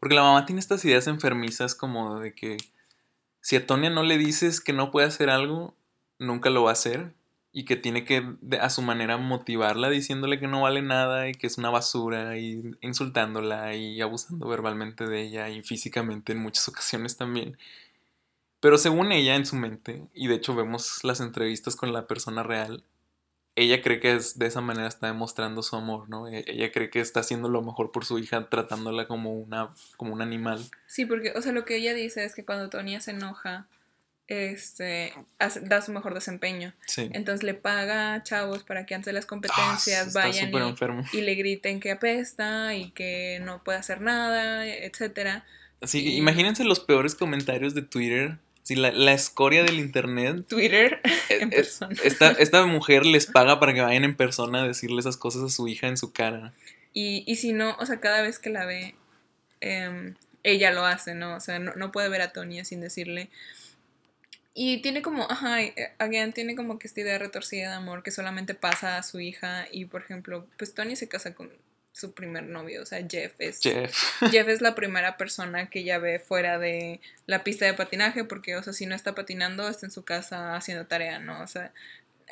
[0.00, 2.56] Porque la mamá tiene estas ideas enfermizas como de que
[3.40, 5.74] si a Tonya no le dices que no puede hacer algo,
[6.18, 7.12] nunca lo va a hacer
[7.58, 8.22] y que tiene que
[8.60, 12.60] a su manera motivarla diciéndole que no vale nada y que es una basura y
[12.82, 17.56] insultándola y abusando verbalmente de ella y físicamente en muchas ocasiones también.
[18.60, 22.42] Pero según ella en su mente, y de hecho vemos las entrevistas con la persona
[22.42, 22.84] real,
[23.54, 26.28] ella cree que es de esa manera está demostrando su amor, ¿no?
[26.28, 30.12] E- Ella cree que está haciendo lo mejor por su hija tratándola como una como
[30.12, 30.62] un animal.
[30.86, 33.66] Sí, porque, o sea, lo que ella dice es que cuando Tonya se enoja,
[34.28, 36.74] este, hace- da su mejor desempeño.
[36.86, 37.08] Sí.
[37.12, 40.52] Entonces le paga a chavos para que antes de las Ah, competencias vayan
[41.12, 45.44] y, le griten que apesta y que no puede hacer nada, etcétera.
[45.80, 48.38] Así que imagínense los peores comentarios de Twitter.
[48.62, 50.44] Si la, la escoria del internet.
[50.48, 51.94] Twitter eh, en eh, persona.
[52.02, 55.48] Esta, esta mujer les paga para que vayan en persona a decirle esas cosas a
[55.48, 56.52] su hija en su cara.
[56.92, 58.96] Y, y si no, o sea, cada vez que la ve,
[59.60, 61.36] em, ella lo hace, ¿no?
[61.36, 63.28] O sea, no, no puede ver a Tonya sin decirle.
[64.58, 68.10] Y tiene como, ajá, eh, again, tiene como que esta idea retorcida de amor que
[68.10, 69.66] solamente pasa a su hija.
[69.70, 71.50] Y por ejemplo, pues Tonya se casa con
[71.92, 73.60] su primer novio, o sea, Jeff es.
[73.60, 73.94] Jeff.
[74.30, 78.56] Jeff es la primera persona que ella ve fuera de la pista de patinaje, porque,
[78.56, 81.42] o sea, si no está patinando, está en su casa haciendo tarea, ¿no?
[81.42, 81.72] O sea,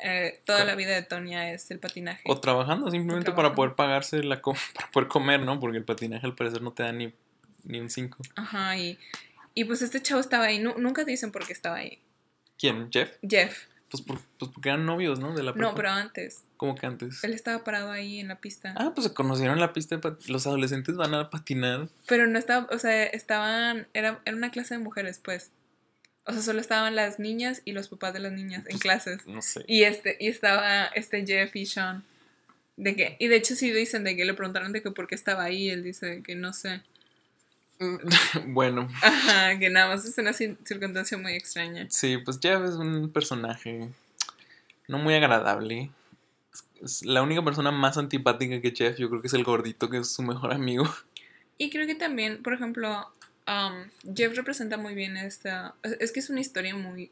[0.03, 0.71] eh, toda Claro.
[0.71, 2.23] la vida de Tonya es el patinaje.
[2.25, 5.59] O trabajando simplemente O para poder pagarse la co- para poder comer, ¿no?
[5.59, 7.13] Porque el patinaje al parecer no te da ni,
[7.65, 8.17] ni un 5.
[8.35, 8.97] Ajá, y,
[9.53, 10.57] y pues este chavo estaba ahí.
[10.57, 11.99] Nu- nunca dicen por qué estaba ahí.
[12.57, 12.89] ¿Quién?
[12.91, 13.09] ¿Jeff?
[13.27, 13.63] Jeff.
[13.89, 15.33] Pues, por- pues porque eran novios, ¿no?
[15.35, 15.75] De la No, prepa.
[15.75, 16.43] pero antes.
[16.57, 17.23] Como que antes.
[17.23, 18.73] Él estaba parado ahí en la pista.
[18.77, 21.87] Ah, pues se conocieron en la pista de Los adolescentes van a patinar.
[22.07, 25.51] Pero no estaba, o sea, estaban, era, era una clase de mujeres, pues.
[26.25, 29.27] O sea, solo estaban las niñas y los papás de las niñas en Pues, clases.
[29.27, 29.63] No sé.
[29.67, 32.03] Y este, y estaba este Jeff y Sean.
[32.77, 35.15] De que, y de hecho sí dicen de que le preguntaron de que por qué
[35.15, 36.81] estaba ahí, él dice que no sé.
[38.47, 41.87] bueno, Ajá, que nada más es una cir- circunstancia muy extraña.
[41.89, 43.89] sí, pues Jeff es un personaje
[44.87, 45.89] no muy agradable.
[46.81, 49.97] Es- la única persona más antipática que Jeff, yo creo que es el gordito, que
[49.97, 50.85] es su mejor amigo.
[51.57, 53.09] Y creo que también, por ejemplo,
[53.47, 55.73] um, Jeff representa muy bien esta.
[55.99, 57.11] Es que es una historia muy,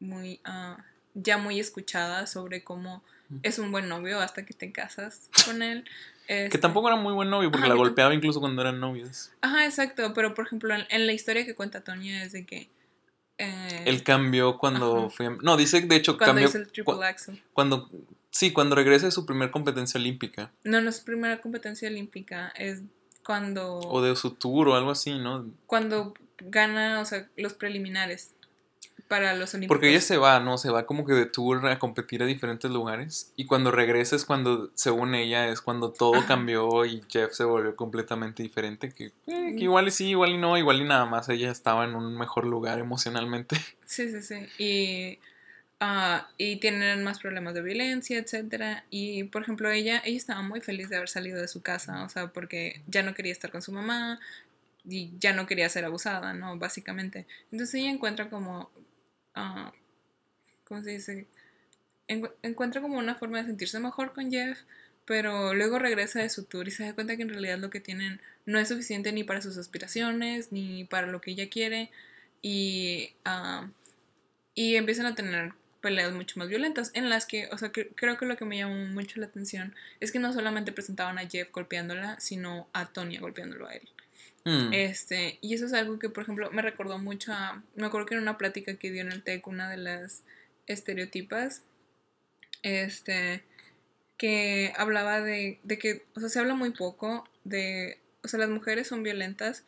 [0.00, 0.78] muy, ah,
[1.14, 3.02] ya muy escuchada sobre cómo
[3.42, 5.84] es un buen novio hasta que te casas con él.
[6.26, 8.80] Que Este, tampoco era muy buen novio porque Ajá, la que golpeaba incluso cuando eran
[8.80, 9.30] novios.
[9.40, 12.68] Ajá, exacto, pero por ejemplo, en, en la historia que cuenta Tonya es de que...
[13.38, 15.10] eh, Él cambió cuando Ajá.
[15.10, 15.36] fue...
[15.42, 16.48] No, dice de hecho cuando cambió...
[16.48, 17.42] hizo el triple cu- axel.
[17.52, 17.88] cuando
[18.30, 20.52] Sí, cuando regresa de su primer competencia olímpica.
[20.62, 22.82] No, no es primera competencia olímpica, es
[23.24, 23.78] cuando...
[23.78, 25.46] O de su tour o algo así, ¿no?
[25.64, 28.34] Cuando gana, o sea, los preliminares
[29.08, 29.74] para los olímpicos.
[29.74, 30.58] Porque ella se va, ¿no?
[30.58, 33.32] Se va como que de tour a competir a diferentes lugares.
[33.36, 36.26] Y cuando regresa es cuando, según ella, es cuando todo Ajá.
[36.26, 38.90] cambió y Jeff se volvió completamente diferente.
[38.90, 41.84] Que, eh, que igual y sí, igual y no, igual y nada más ella estaba
[41.84, 43.56] en un mejor lugar emocionalmente.
[43.86, 44.48] Sí, sí, sí.
[44.58, 45.20] Y,
[45.78, 48.84] ah, y tienen más problemas de violencia, etcétera.
[48.90, 52.08] Y, por ejemplo, ella, ella estaba muy feliz de haber salido de su casa, o
[52.08, 54.18] sea, porque ya no quería estar con su mamá
[54.84, 56.58] y ya no quería ser abusada, ¿no?
[56.58, 57.26] Básicamente.
[57.52, 58.70] Entonces ella encuentra como,
[60.64, 61.26] ¿cómo se dice?
[62.08, 64.60] Encu- encuentra como una forma de sentirse mejor con Jeff,
[65.06, 67.80] pero luego regresa de su tour y se da cuenta que en realidad lo que
[67.80, 71.90] tienen no es suficiente ni para sus aspiraciones, ni para lo que ella quiere
[72.42, 73.68] y, ah,
[74.54, 78.18] y empiezan a tener peleas mucho más violentas en las que, o sea, que- creo
[78.18, 81.50] que lo que me llamó mucho la atención es que no solamente presentaban a Jeff
[81.52, 83.88] golpeándola, sino a Tonya golpeándolo a él.
[84.46, 84.72] Mm.
[84.72, 88.14] Este, y eso es algo que, por ejemplo, me recordó mucho a, me acuerdo que
[88.14, 90.22] en una plática que dio en el TEC una de las
[90.68, 91.64] estereotipas,
[92.62, 93.42] este,
[94.16, 98.48] que hablaba de, de que, o sea, se habla muy poco de, o sea, las
[98.48, 99.64] mujeres son violentas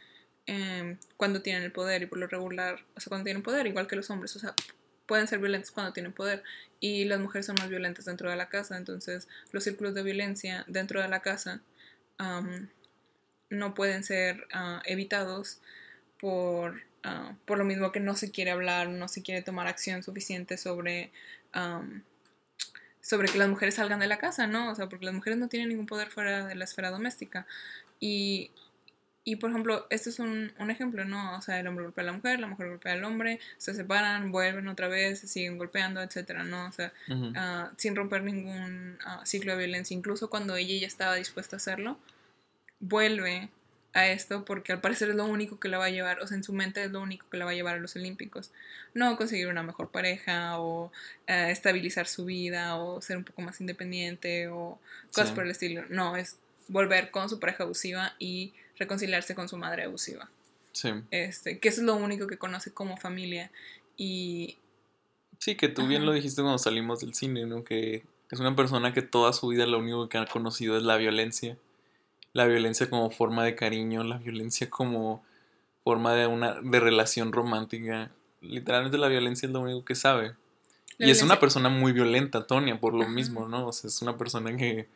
[0.47, 3.88] em, cuando tienen el poder y por lo regular, o sea, cuando tienen poder, igual
[3.88, 4.55] que los hombres, o sea,
[5.07, 6.45] pueden ser violentos cuando tienen poder
[6.79, 10.64] y las mujeres son más violentas dentro de la casa, entonces los círculos de violencia
[10.69, 11.62] dentro de la casa
[12.19, 12.69] am,
[13.51, 15.61] no pueden ser ah, evitados
[16.21, 20.03] por, ah, por lo mismo que no se quiere hablar, no se quiere tomar acción
[20.03, 21.11] suficiente sobre,
[21.53, 22.03] am,
[23.01, 24.71] sobre que las mujeres salgan de la casa, ¿no?
[24.71, 27.47] O sea, porque las mujeres no tienen ningún poder fuera de la esfera doméstica.
[28.01, 28.51] Y,
[29.25, 31.37] y por ejemplo, este es un, un ejemplo, ¿no?
[31.37, 34.33] O sea, el hombre golpea a la mujer, la mujer golpea al hombre, se separan,
[34.33, 36.67] vuelven otra vez, se siguen golpeando, etcétera, ¿no?
[36.67, 36.93] O sea,
[37.37, 39.95] ah, sin romper ningún ciclo de violencia.
[39.95, 41.99] Incluso cuando ella ya estaba dispuesta a hacerlo,
[42.81, 43.49] vuelve
[43.95, 46.37] a esto porque al parecer es lo único que la va a llevar, o sea,
[46.37, 48.51] en su mente es lo único que la va a llevar a los Olímpicos.
[48.95, 50.93] No conseguir una mejor pareja o
[51.27, 54.79] eh, estabilizar su vida o ser un poco más independiente o
[55.12, 55.35] cosas Sí.
[55.35, 55.85] por el estilo.
[55.88, 56.37] No, es
[56.69, 60.29] volver con su pareja abusiva y reconciliarse con su madre abusiva.
[60.73, 60.91] Sí.
[61.11, 63.51] Este, que eso es lo único que conoce como familia.
[63.97, 64.59] Y
[65.41, 67.64] Sí, que tú bien lo dijiste cuando salimos del cine, ¿no?
[67.64, 70.97] Que es una persona que toda su vida lo único que ha conocido es la
[70.97, 71.57] violencia.
[72.38, 75.24] La violencia como forma de cariño, la violencia como
[75.83, 78.12] forma de una de relación romántica.
[78.40, 80.37] Literalmente la violencia es lo único que sabe.
[80.98, 83.11] La y es una persona muy violenta, Tonia, por lo Ajá.
[83.11, 83.66] mismo, ¿no?
[83.66, 84.88] O sea, es una persona que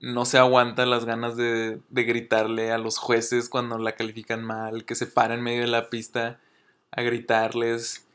[0.00, 4.84] no se aguanta las ganas de, de gritarle a los jueces cuando la califican mal,
[4.84, 6.40] que se para en medio de la pista
[6.90, 8.06] a gritarles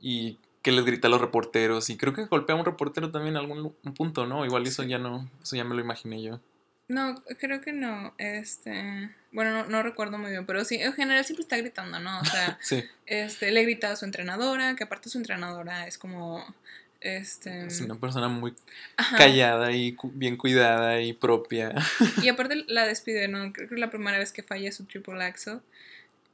[0.00, 1.88] y que les grita a los reporteros.
[1.88, 4.44] Y creo que golpea a un reportero también en algún un punto, ¿no?
[4.44, 6.40] Igual eso ya no, eso ya me lo imaginé yo.
[6.88, 8.14] No, creo que no.
[8.18, 12.20] Este, bueno, no, no recuerdo muy bien, pero sí, en general siempre está gritando, ¿no?
[12.20, 16.44] O sea, Sí, este, le grita a su entrenadora, que aparte su entrenadora es como,
[17.00, 18.54] este, es una persona muy
[18.96, 19.16] ajá.
[19.16, 21.72] callada y cu- bien cuidada y propia.
[22.22, 23.52] Y aparte la despide, ¿no?
[23.52, 25.60] Creo que es la primera vez que falla su triple axel.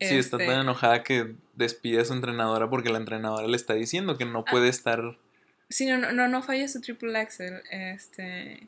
[0.01, 3.75] Sí, está Este, tan enojada que despide a su entrenadora porque la entrenadora le está
[3.75, 5.17] diciendo que no puede estar.
[5.71, 8.67] Sí, no, no, no, no falla su triple axel, este,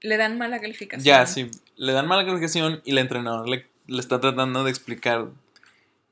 [0.00, 1.04] le dan mala calificación.
[1.04, 5.28] Ya, sí, le dan mala calificación y la entrenadora le, le está tratando de explicar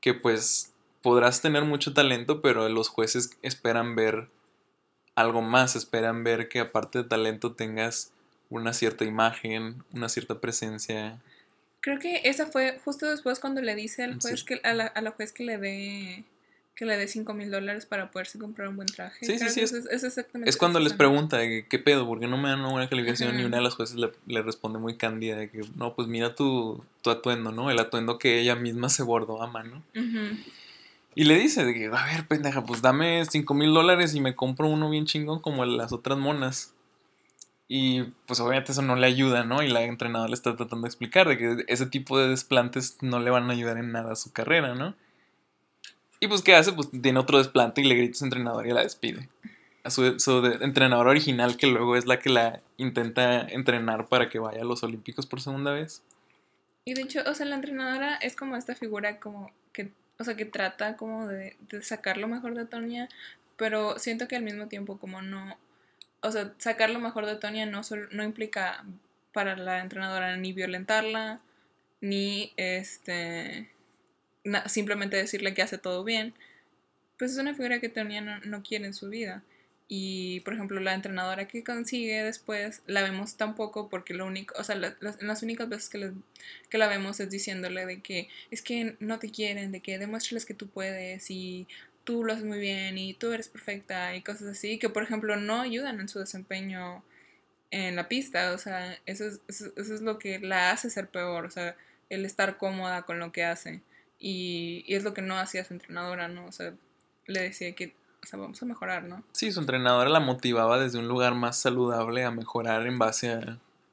[0.01, 4.27] que pues podrás tener mucho talento, pero los jueces esperan ver
[5.15, 8.11] algo más, esperan ver que aparte de talento tengas
[8.49, 11.19] una cierta imagen, una cierta presencia.
[11.81, 15.01] Creo que esa fue justo después cuando le dice al juez que, a la, a
[15.01, 16.23] la juez que le dé
[16.79, 19.25] que le dé 5 mil dólares para poderse comprar un buen traje.
[19.25, 22.37] Sí, sí, sí, es- exactamente Es cuando les pregunta que, qué pedo, ¿por qué no
[22.37, 23.35] me dan una buena calificación?
[23.35, 23.47] Y Ujú.
[23.47, 26.81] una de las jueces le, le responde muy cándida de que, no, pues mira tu,
[27.01, 27.69] tu atuendo, ¿no?
[27.69, 29.83] El atuendo que ella misma se bordó a mano.
[31.15, 34.33] Y le dice de que, a ver, pendeja, pues dame 5 mil dólares y me
[34.33, 36.73] compro uno bien chingón como las otras monas.
[37.67, 39.61] Y pues obviamente eso no le ayuda, ¿no?
[39.63, 43.19] Y la entrenadora le está tratando de explicar de que ese tipo de desplantes no
[43.19, 44.95] le van a ayudar en nada a su carrera, ¿no?
[46.19, 46.73] Y pues, ¿qué hace?
[46.73, 49.29] Pues tiene otro desplante y le grita a su entrenador y la despide.
[49.83, 54.39] A su, su entrenadora original, que luego es la que la intenta entrenar para que
[54.39, 56.03] vaya a los Olímpicos por segunda vez.
[56.85, 60.35] Y de hecho, o sea, la entrenadora es como esta figura como que, o sea,
[60.35, 63.07] que trata como de, de sacar lo mejor de Tonya,
[63.55, 65.57] pero siento que al mismo tiempo como no,
[66.21, 68.83] o sea, sacar lo mejor de Tonya no, no implica
[69.33, 71.39] para la entrenadora ni violentarla,
[72.01, 73.69] ni este
[74.67, 76.33] simplemente decirle que hace todo bien.
[77.17, 79.43] Pues es una figura que Tonya no, no quiere en su vida.
[79.91, 84.63] Y, por ejemplo, la entrenadora que consigue después la vemos tampoco porque lo único, o
[84.63, 86.11] sea, las, las únicas veces que,
[86.69, 90.45] que la vemos es diciéndole de que es que no te quieren, de que demuéstrales
[90.45, 91.67] que tú puedes y
[92.03, 95.35] tú lo haces muy bien y tú eres perfecta y cosas así, que por ejemplo
[95.37, 97.03] no ayudan en su desempeño
[97.71, 101.45] en la pista, o sea, eso es, eso, es lo que la hace ser peor,
[101.45, 101.75] o sea,
[102.09, 103.81] el estar cómoda con lo que hace.
[104.19, 106.45] Y, y es lo que no hacía su entrenadora, ¿no?
[106.45, 106.73] O sea,
[107.25, 109.23] le decía que o sea, vamos a mejorar, ¿no?
[109.31, 113.31] Sí, su entrenadora la motivaba desde un lugar más saludable a mejorar en base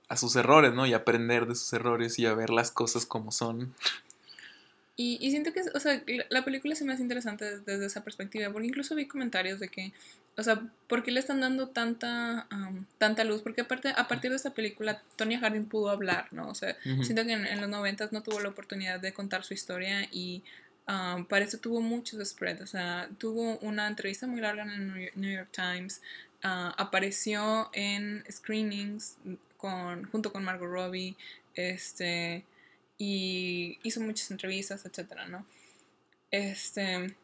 [0.08, 0.86] a, sus errores, ¿no?
[0.86, 3.74] Y aprender de sus errores y a ver las cosas como son.
[4.96, 8.50] Y, y siento que, o sea, la película se me hace interesante desde, esa perspectiva,
[8.50, 9.92] porque incluso vi comentarios de que,
[10.38, 12.46] o sea, ¿por qué le están dando tanta,
[12.98, 13.42] tanta luz?
[13.42, 16.48] Porque aparte, a partir de esta película, Tonya Harding pudo hablar, ¿no?
[16.48, 19.54] O sea, siento que en, en los noventas no tuvo la oportunidad de contar su
[19.54, 20.42] historia y
[20.86, 25.34] para eso tuvo muchos spreads, o sea, tuvo una entrevista muy larga en el New
[25.34, 26.00] York Times,
[26.42, 29.16] ah, apareció en screenings
[29.56, 31.16] con, junto con Margot Robbie,
[31.54, 32.44] este,
[32.98, 35.44] y hizo muchas entrevistas, etcétera, ¿no?
[36.30, 37.16] Este,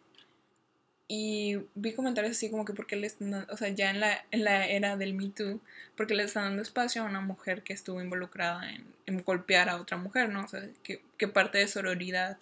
[1.15, 4.45] y vi comentarios así como que porque le están o sea, ya en la, en
[4.45, 5.61] la era del Me Too,
[5.97, 9.77] porque le están dando espacio a una mujer que estuvo involucrada en, en golpear a
[9.77, 10.45] otra mujer, ¿no?
[10.45, 12.39] O sea, que, que parte de sororidad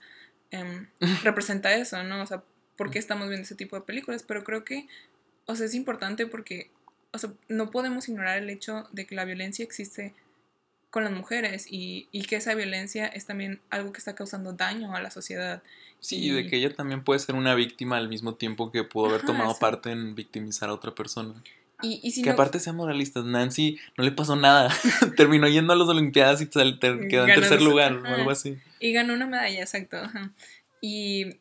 [0.51, 0.87] Em,
[1.25, 2.23] representa eso, ¿no?
[2.23, 2.43] O sea,
[2.77, 4.23] ¿por qué estamos viendo ese tipo de películas?
[4.23, 4.89] Pero creo que,
[5.47, 6.71] o sea, es importante porque,
[7.13, 10.15] o sea, no podemos ignorar el hecho de que la violencia existe
[10.91, 14.95] con las mujeres y, y que esa violencia es también algo que está causando daño
[14.95, 15.63] a la sociedad.
[16.01, 19.11] Sí, y de que ella también puede ser una víctima al mismo tiempo que pudo
[19.11, 21.35] haber tomado parte en victimizar a otra persona.
[21.83, 24.71] Y, si que aparte sean moralistas, Nancy no le pasó nada.
[25.17, 28.59] Terminó yendo a las Olimpiadas y quedó en tercer lugar o algo así.
[28.81, 29.99] Y ganó una medalla, exacto.
[30.81, 31.37] Y,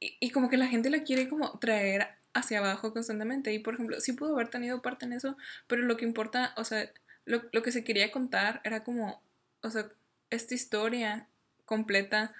[0.00, 3.52] y, como que la gente la quiere como traer hacia abajo constantemente.
[3.52, 5.36] Y por ejemplo, sí pudo haber tenido parte en eso,
[5.66, 6.90] pero lo que importa, o sea,
[7.24, 9.22] lo, lo que se quería contar era como,
[9.62, 9.88] o sea,
[10.30, 11.26] esta historia
[11.64, 12.32] completa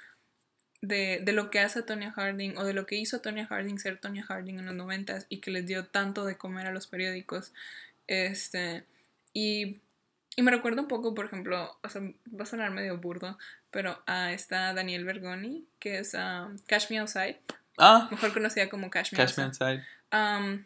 [0.80, 3.98] de, de, lo que hace Tonya Harding o de lo que hizo Tonya Harding ser
[3.98, 7.52] Tonya Harding en los noventas y que les dio tanto de comer a los periódicos.
[8.08, 8.84] Este,
[9.32, 9.80] y,
[10.36, 13.38] y me recuerda un poco, por ejemplo, o sea, va a sonar medio burdo,
[13.70, 17.38] pero uh, está Daniel Bergoni, que es um, Cash Me Outside.
[17.78, 18.08] Ah.
[18.10, 19.84] Mejor conocida como Cash Me Outside.
[20.12, 20.64] Um,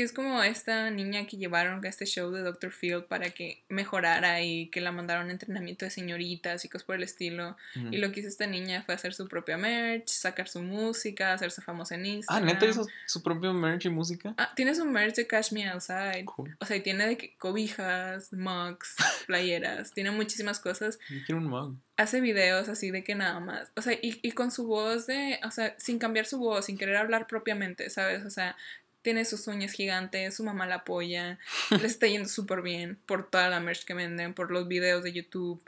[0.00, 2.72] que es como esta niña que llevaron a este show de Dr.
[2.72, 6.96] Phil para que mejorara y que la mandaron a entrenamiento de señoritas y cosas por
[6.96, 7.54] el estilo.
[7.74, 11.60] Y lo que hizo esta niña fue hacer su propia merch, sacar su música, hacerse
[11.60, 12.48] famosa en Instagram.
[12.48, 14.32] Ah, ¿neta hizo su propio merch y música?
[14.38, 16.24] Ah, tiene su merch de Cash Me Outside.
[16.58, 18.96] O sea, tiene de cobijas, mugs,
[19.26, 20.98] playeras, tiene muchísimas cosas.
[21.10, 21.76] Yo quiero un mug.
[21.98, 23.70] Hace videos así de que nada más.
[23.76, 26.78] O sea, y, y con su voz de, o sea, sin cambiar su voz, sin
[26.78, 28.24] querer hablar propiamente, ¿sabes?
[28.24, 28.56] O sea,
[29.02, 31.38] tiene sus uñas gigantes, su mamá la apoya,
[31.70, 35.12] le está yendo súper bien por toda la merch que venden, por los videos de
[35.12, 35.62] YouTube,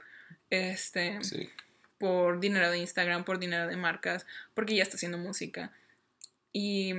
[0.49, 1.19] este,
[1.97, 5.71] por dinero de Instagram, por dinero de marcas, porque ya está haciendo música.
[6.51, 6.93] Y,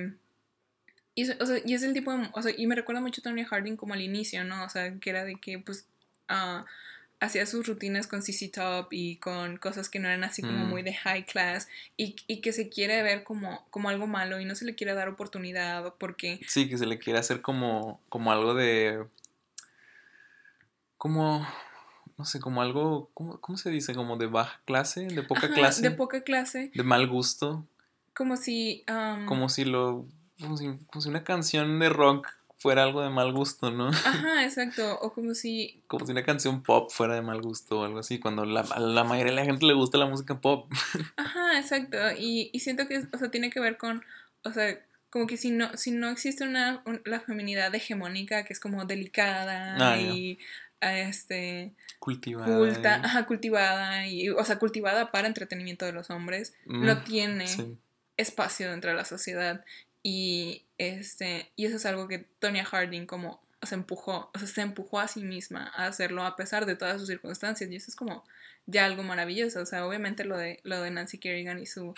[1.14, 3.94] y, es el tipo de, o sea, y me recuerda mucho a Tony Harding como
[3.94, 4.64] al inicio, ¿no?
[4.64, 5.86] O sea, que era de que, pues,
[6.28, 6.64] uh,
[7.20, 10.68] hacía sus rutinas con CC Top y con cosas que no eran así como mm.
[10.68, 14.44] muy de high class y, y, que se quiere ver como, como algo malo y
[14.44, 16.40] no se le quiere dar oportunidad porque...
[16.46, 19.04] Sí, que se le quiere hacer como, como algo de...
[20.96, 21.46] como...
[22.16, 23.92] No sé, como algo, ¿cómo, ¿cómo se dice?
[23.92, 25.82] Como de baja clase, de poca clase.
[25.82, 26.70] De poca clase.
[26.72, 27.66] De mal gusto.
[28.14, 28.84] Como si...
[29.26, 30.06] como si lo...
[30.40, 33.88] Como si, como si una canción de rock fuera algo de mal gusto, ¿no?
[33.88, 34.98] Ajá, exacto.
[35.00, 35.82] O como si.
[35.86, 38.80] Como si una canción pop fuera de mal gusto o algo así, cuando la, a
[38.80, 40.70] la mayoría de la gente le gusta la música pop.
[41.16, 41.98] Ajá, exacto.
[42.18, 44.02] Y, y siento que, o sea, tiene que ver con.
[44.44, 44.78] O sea,
[45.10, 49.76] como que si no, si no existe una, la feminidad hegemónica que es como delicada
[49.78, 50.38] ah, y
[50.80, 56.96] este cultivada culta, ajá, cultivada y o sea cultivada para entretenimiento de los hombres no
[56.96, 57.46] mm, tiene
[58.16, 59.64] espacio dentro de la sociedad
[60.02, 64.60] y, este, y eso es algo que Tonya Harding como se empujó, o sea, se
[64.60, 67.96] empujó a sí misma a hacerlo a pesar de todas sus circunstancias y eso es
[67.96, 68.24] como
[68.66, 71.94] ya algo maravilloso, o sea, obviamente lo de, lo de Nancy Kerrigan y su,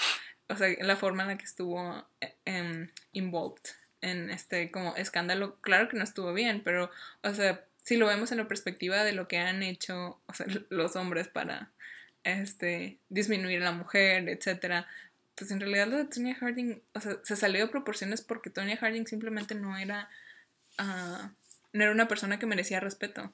[0.49, 3.63] o sea, la forma en la que estuvo eh, involved
[4.01, 6.91] en este como escándalo, claro que no estuvo bien, pero,
[7.23, 10.21] o sea, si lo vemos en la perspectiva de lo que han hecho,
[10.71, 11.71] los hombres para,
[12.27, 14.89] este, disminuir a la mujer, etcétera,
[15.37, 18.77] pues en realidad lo de Tonya Harding, o sea, se salió de proporciones porque Tonya
[18.77, 20.09] Harding simplemente no era,
[20.79, 21.29] uh,
[21.73, 23.33] no era una persona que merecía respeto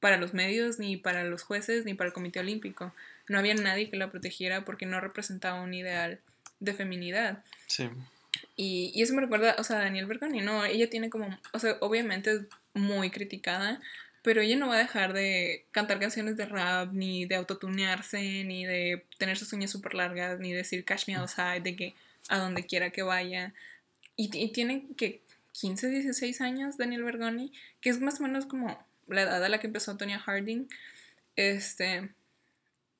[0.00, 2.94] para los medios, ni para los jueces, ni para el Comité Olímpico.
[3.28, 6.20] No había nadie que la protegiera porque no representaba un ideal
[6.60, 7.42] de feminidad.
[7.66, 7.88] Sí.
[8.54, 10.64] Y, y eso me recuerda, o sea, a Daniel Bergoni, ¿no?
[10.64, 12.40] Ella tiene como, o sea, obviamente es
[12.74, 13.80] muy criticada,
[14.28, 18.66] pero ella no va a dejar de cantar canciones de rap, ni de autotunearse, ni
[18.66, 21.94] de tener sus uñas súper largas, ni decir Cash Me Outside, de que
[22.28, 23.54] a donde quiera que vaya.
[24.16, 25.22] Y, tiene que
[25.52, 29.60] 15, 16 años Daniel Bergoni, que es más o menos como la edad a la
[29.60, 30.68] que empezó Tonya Harding.
[31.34, 32.10] Este.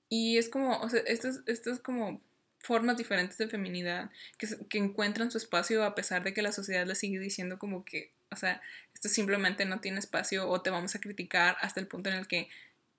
[0.09, 2.23] Y es como, o sea, estas es como
[2.59, 6.87] formas diferentes de feminidad que, que encuentran su espacio a pesar de que la sociedad
[6.87, 8.61] le sigue diciendo como que, o sea,
[8.95, 12.27] esto simplemente no tiene espacio o te vamos a criticar hasta el punto en el
[12.27, 12.49] que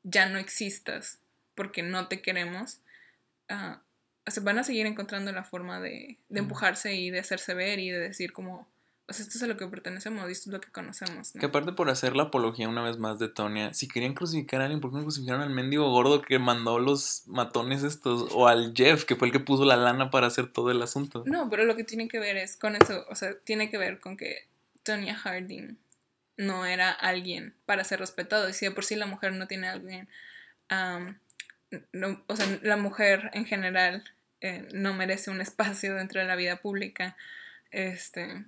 [0.03, 1.19] ya no existas
[1.55, 2.80] porque no te queremos.
[3.49, 3.77] Uh,
[4.27, 7.89] se van a seguir encontrando la forma de, de empujarse y de hacerse ver y
[7.89, 8.67] de decir como,
[9.09, 11.32] o sea, esto es a lo que pertenecemos, esto es lo que conocemos.
[11.32, 14.65] Que aparte por hacer la apología una vez más de Tonya, si querían crucificar a
[14.65, 18.30] alguien, ¿por qué no crucificaron al mendigo gordo que mandó los matones estos?
[18.34, 21.23] O al Jeff, que fue el que puso la lana para hacer todo el asunto.
[21.25, 23.99] No, pero lo que tiene que ver es con eso, o sea, tiene que ver
[23.99, 24.47] con que
[24.89, 25.77] Tonya Harding
[26.37, 28.49] no era alguien para ser respetado.
[28.49, 30.09] Y si de por sí la mujer no tiene alguien,
[31.91, 34.03] no, o sea, la mujer en general
[34.41, 37.15] eh, no merece un espacio dentro de la vida pública.
[37.71, 38.45] Este,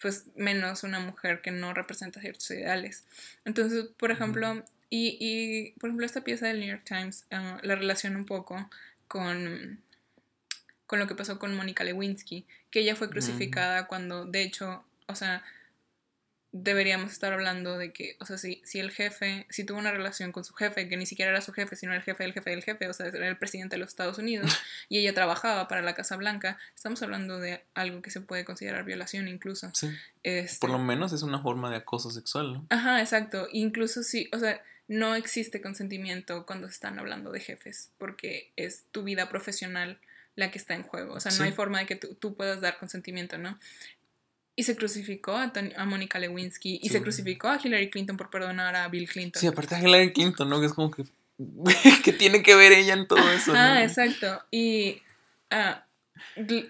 [0.00, 3.04] pues menos una mujer que no representa ciertos ideales.
[3.44, 7.76] Entonces, por ejemplo, y, y por ejemplo, esta pieza del New York Times ah, la
[7.76, 8.68] relaciona un poco
[9.06, 9.80] con,
[10.86, 15.14] con lo que pasó con Mónica Lewinsky, que ella fue crucificada cuando, de hecho, o
[15.14, 15.44] sea,
[16.52, 20.32] deberíamos estar hablando de que, o sea, si, si el jefe, si tuvo una relación
[20.32, 22.62] con su jefe, que ni siquiera era su jefe, sino el jefe del jefe del
[22.62, 24.50] jefe, o sea, era el presidente de los Estados Unidos,
[24.88, 28.84] y ella trabajaba para la Casa Blanca, estamos hablando de algo que se puede considerar
[28.84, 29.70] violación incluso.
[29.74, 29.90] Sí.
[30.22, 32.66] Este Por lo menos es una forma de acoso sexual, ¿no?
[32.70, 33.48] Ajá, exacto.
[33.52, 38.84] Incluso si, o sea, no existe consentimiento cuando se están hablando de jefes, porque es
[38.92, 39.98] tu vida profesional
[40.36, 41.14] la que está en juego.
[41.14, 43.58] O sea, no hay forma de que tú, tú, puedas dar consentimiento, ¿no?
[44.58, 48.74] Y se crucificó a, a Mónica Lewinsky y se crucificó a Hillary Clinton por perdonar
[48.74, 49.38] a Bill Clinton.
[49.38, 50.60] Sí, aparte de Hillary Clinton, ¿no?
[50.60, 51.04] Que es como que.
[52.04, 53.52] que tiene que ver ella en todo eso.
[53.54, 54.42] Ah, exacto.
[54.50, 55.02] Y
[55.52, 55.74] uh,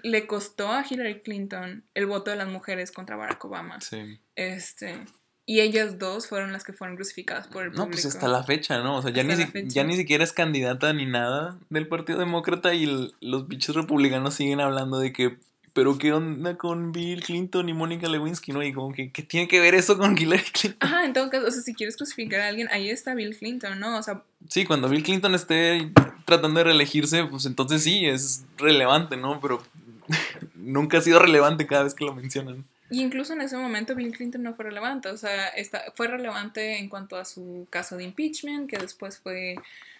[0.03, 3.81] le costó a Hillary Clinton el voto de las mujeres contra Barack Obama.
[3.81, 4.19] Sí.
[4.35, 5.05] Este.
[5.49, 7.85] Y ellas dos fueron las que fueron crucificadas por el público.
[7.85, 8.97] No, pues hasta la fecha, ¿no?
[8.97, 9.37] O sea, ya, ni,
[9.69, 14.61] ya ni siquiera es candidata ni nada del Partido Demócrata y los bichos republicanos siguen
[14.61, 15.39] hablando de que
[15.77, 18.63] pero ¿qué onda con Bill Clinton y Mónica Lewinsky, no?
[18.63, 20.79] Y como que, ¿qué tiene que ver eso con Hillary Clinton?
[20.81, 23.79] Ajá, en todo caso, o sea, si quieres crucificar a alguien, ahí está Bill Clinton,
[23.79, 23.99] ¿no?
[23.99, 24.23] O sea...
[24.49, 25.93] Sí, cuando Bill Clinton esté
[26.25, 29.39] tratando de reelegirse, pues entonces sí, es relevante, ¿no?
[29.39, 29.63] Pero
[30.55, 32.65] nunca ha sido relevante cada vez que lo mencionan.
[32.89, 35.53] Y incluso en ese momento Bill Clinton no fue relevante, o sea,
[35.95, 39.57] fue relevante en cuanto a su caso de impeachment, que después fue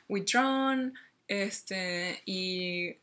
[0.09, 0.95] withdrawn,
[1.29, 2.97] este, y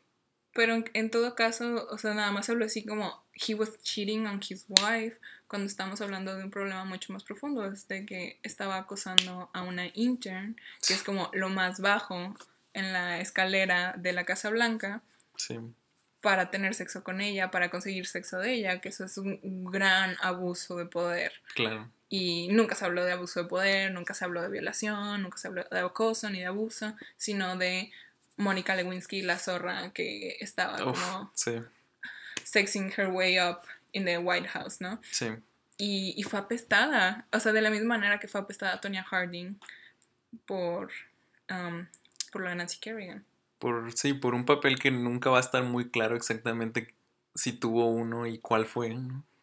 [0.54, 4.40] pero en, todo caso, o sea, nada más hablo así como he was cheating on
[4.48, 8.76] his wife cuando estamos hablando de un problema mucho más profundo, es de que estaba
[8.76, 12.34] acosando a una intern, que es como lo más bajo
[12.72, 15.02] en la escalera de la Casa Blanca.
[15.36, 15.58] Sí.
[16.20, 20.16] Para tener sexo con ella, para conseguir sexo de ella, que eso es un gran
[20.20, 21.32] abuso de poder.
[21.54, 21.90] Claro.
[22.08, 25.48] Y nunca se habló de abuso de poder, nunca se habló de violación, nunca se
[25.48, 27.90] habló de acoso ni de abuso, sino de
[28.36, 31.32] Mónica Lewinsky, la zorra que estaba como
[32.44, 33.62] sexing her way up
[33.92, 35.00] in the White House, ¿no?
[35.10, 35.26] Sí.
[35.76, 39.58] Y, y, fue apestada, o sea, de la misma manera que fue apestada Tonya Harding
[40.46, 40.90] por,
[41.50, 41.86] um,
[42.30, 43.24] por lo de Nancy Kerrigan.
[43.58, 46.94] Por, sí, por un papel que nunca va a estar muy claro exactamente
[47.34, 48.96] si tuvo uno y cuál fue,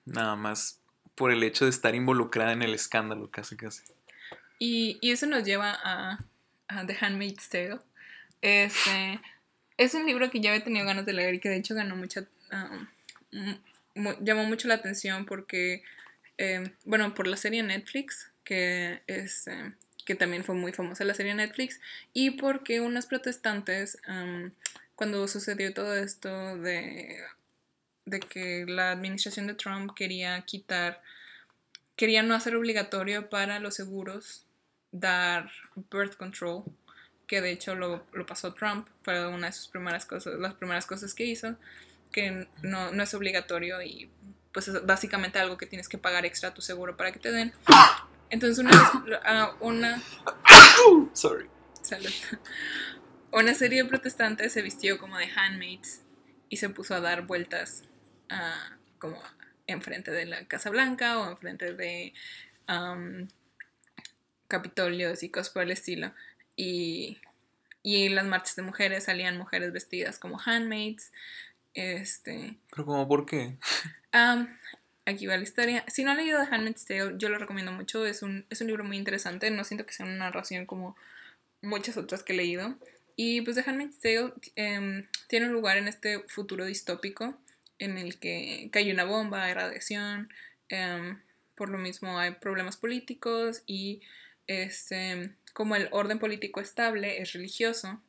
[0.05, 0.79] nada más
[1.15, 3.83] por el hecho de estar involucrada en el escándalo, casi casi.
[4.57, 6.19] Y, y eso nos lleva a,
[6.67, 7.79] a The Handmaid's Tale,
[8.41, 9.19] este,
[9.77, 11.95] es un libro que ya he tenido ganas de leer y que de hecho ganó
[11.95, 12.25] mucha...
[12.51, 12.87] Um,
[14.21, 15.83] llamó mucho la atención porque,
[16.37, 19.47] em, bueno, por la serie Netflix, que es...
[19.47, 19.75] Em,
[20.05, 21.79] que también fue muy famosa la serie Netflix,
[22.13, 24.51] y porque unos protestantes, um,
[24.95, 27.19] cuando sucedió todo esto de,
[28.05, 31.01] de que la administración de Trump quería quitar,
[31.95, 34.45] quería no hacer obligatorio para los seguros
[34.91, 35.49] dar
[35.89, 36.63] birth control
[37.31, 41.13] que de hecho lo, pasó Trump, fue una de sus primeras cosas, las primeras cosas
[41.13, 41.55] que hizo,
[42.11, 44.11] que no, es obligatorio y
[44.51, 47.31] pues es básicamente algo que tienes que pagar extra a tu seguro para que te
[47.31, 47.53] den.
[48.29, 50.03] Entonces una, uh, una
[51.13, 51.47] Sorry.
[53.31, 56.01] Una serie de protestantes se vistió como de handmaids
[56.49, 57.83] y se puso a dar vueltas
[58.29, 59.23] uh, como
[59.67, 62.13] enfrente de la Casa Blanca o enfrente de
[64.49, 66.13] capitolios y cosas por el estilo.
[66.61, 67.17] Y,
[67.81, 71.11] y las marchas de mujeres salían mujeres vestidas como handmaids.
[71.73, 73.57] Este, Pero como, ¿por qué?
[74.11, 74.55] Am,
[75.07, 75.83] aquí va la historia.
[75.87, 78.05] Si no han leído The Handmaid's Tale, yo lo recomiendo mucho.
[78.05, 79.49] Es un, es un libro muy interesante.
[79.49, 80.95] No siento que sea una narración como
[81.63, 82.75] muchas otras que he leído.
[83.15, 87.35] Y pues The Handmaid's Tale em, tiene un lugar en este futuro distópico
[87.79, 90.31] en el que cae una bomba, hay radiación,
[90.69, 91.19] em,
[91.55, 94.01] por lo mismo hay problemas políticos y
[94.45, 98.01] este, como el orden político estable es religioso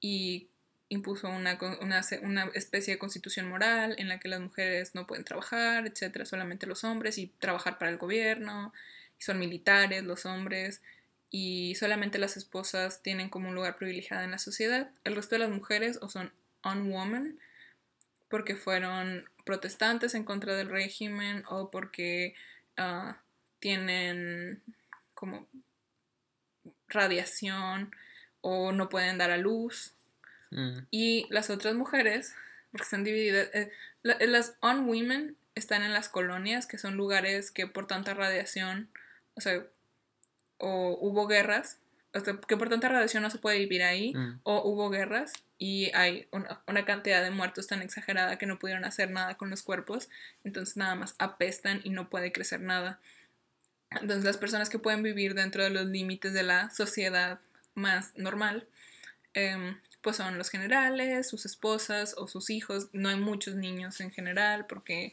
[0.00, 0.48] y
[0.88, 5.24] impuso una, una, una especie de constitución moral en la que las mujeres no pueden
[5.24, 8.72] trabajar, etcétera, solamente los hombres y trabajar para el gobierno,
[9.18, 10.80] son militares los hombres
[11.30, 14.90] y solamente las esposas tienen como un lugar privilegiado en la sociedad.
[15.04, 16.32] El resto de las mujeres o son
[16.64, 17.38] unwoman
[18.28, 22.34] porque fueron protestantes en contra del régimen o porque
[22.76, 23.20] ah,
[23.60, 24.62] tienen
[25.14, 25.46] como
[26.88, 27.94] radiación
[28.40, 29.92] o no pueden dar a luz.
[30.50, 32.34] Mm, Y las otras mujeres,
[32.70, 33.70] porque están divididas, eh,
[34.02, 38.88] la- eh, las unwomen están en las colonias, que son lugares que por tanta radiación,
[39.34, 39.62] o sea,
[40.58, 41.78] o hubo guerras,
[42.14, 45.32] o sea, que por tanta radiación no se puede vivir ahí, mm, o hubo guerras
[45.58, 49.50] y hay una, una cantidad de muertos tan exagerada que no pudieron hacer nada con
[49.50, 50.08] los cuerpos,
[50.44, 52.98] entonces nada más apestan y no puede crecer nada.
[53.90, 57.40] Entonces las personas que pueden vivir dentro de los límites de la sociedad
[57.74, 58.66] más normal,
[59.34, 62.88] em, pues son los generales, sus esposas o sus hijos.
[62.92, 65.12] No hay muchos niños en general porque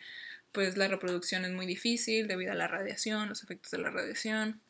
[0.51, 4.61] pues la reproducción es muy difícil debido a la radiación, los efectos de la radiación.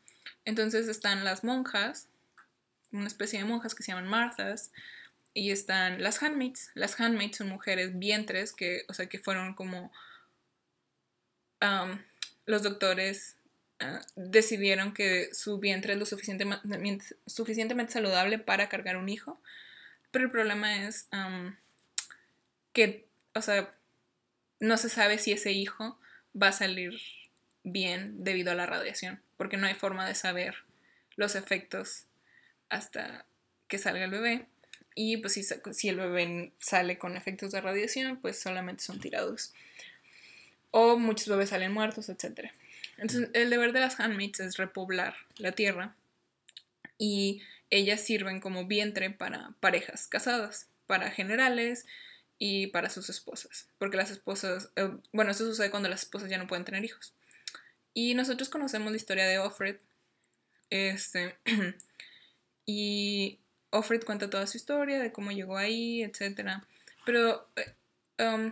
[0.43, 2.07] Entonces están las monjas,
[2.91, 4.71] una especie de monjas que se llaman Marthas,
[5.35, 6.71] y están las handmaids.
[6.73, 9.91] Las handmaids son mujeres vientres que, o sea, que fueron como
[12.45, 13.34] los doctores
[13.79, 19.41] ah, decidieron que su vientre es lo suficientemente, saludable para cargar un hijo.
[20.11, 21.57] Pero el problema es am,
[22.73, 23.73] que, o sea,
[24.59, 25.99] no se sabe si ese hijo
[26.41, 26.93] va a salir
[27.63, 30.55] bien debido a la radiación, porque no hay forma de saber
[31.15, 32.05] los efectos
[32.69, 33.25] hasta
[33.67, 34.47] que salga el bebé.
[34.95, 39.53] Y pues si, el bebé sale con efectos de radiación, pues solamente son tirados.
[40.71, 42.51] O muchos bebés salen muertos, etc.
[42.97, 45.95] Entonces, el deber de las handmaids es repoblar la tierra.
[46.97, 51.85] Y ellas sirven como vientre para parejas casadas, para generales
[52.37, 53.67] y para sus esposas.
[53.77, 57.13] Porque las esposas, eh, bueno, esto sucede cuando las esposas ya no pueden tener hijos.
[57.93, 59.77] Y nosotros conocemos la historia de Offred.
[60.69, 61.35] Este,
[62.65, 63.39] y
[63.71, 66.61] Offred cuenta toda su historia, de cómo llegó ahí, etc.
[67.05, 68.51] Pero, eh, um,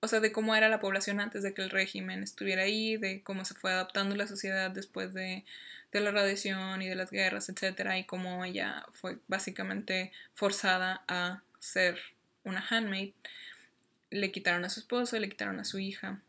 [0.00, 3.22] o sea, de cómo era la población antes de que el régimen estuviera ahí, de
[3.22, 5.44] cómo se fue adaptando la sociedad después de,
[5.92, 7.96] de la radiación y de las guerras, etc.
[7.98, 11.98] Y cómo ella fue básicamente forzada a ser
[12.44, 13.12] una handmaid.
[14.10, 16.22] Le quitaron a su esposo, le quitaron a su hija.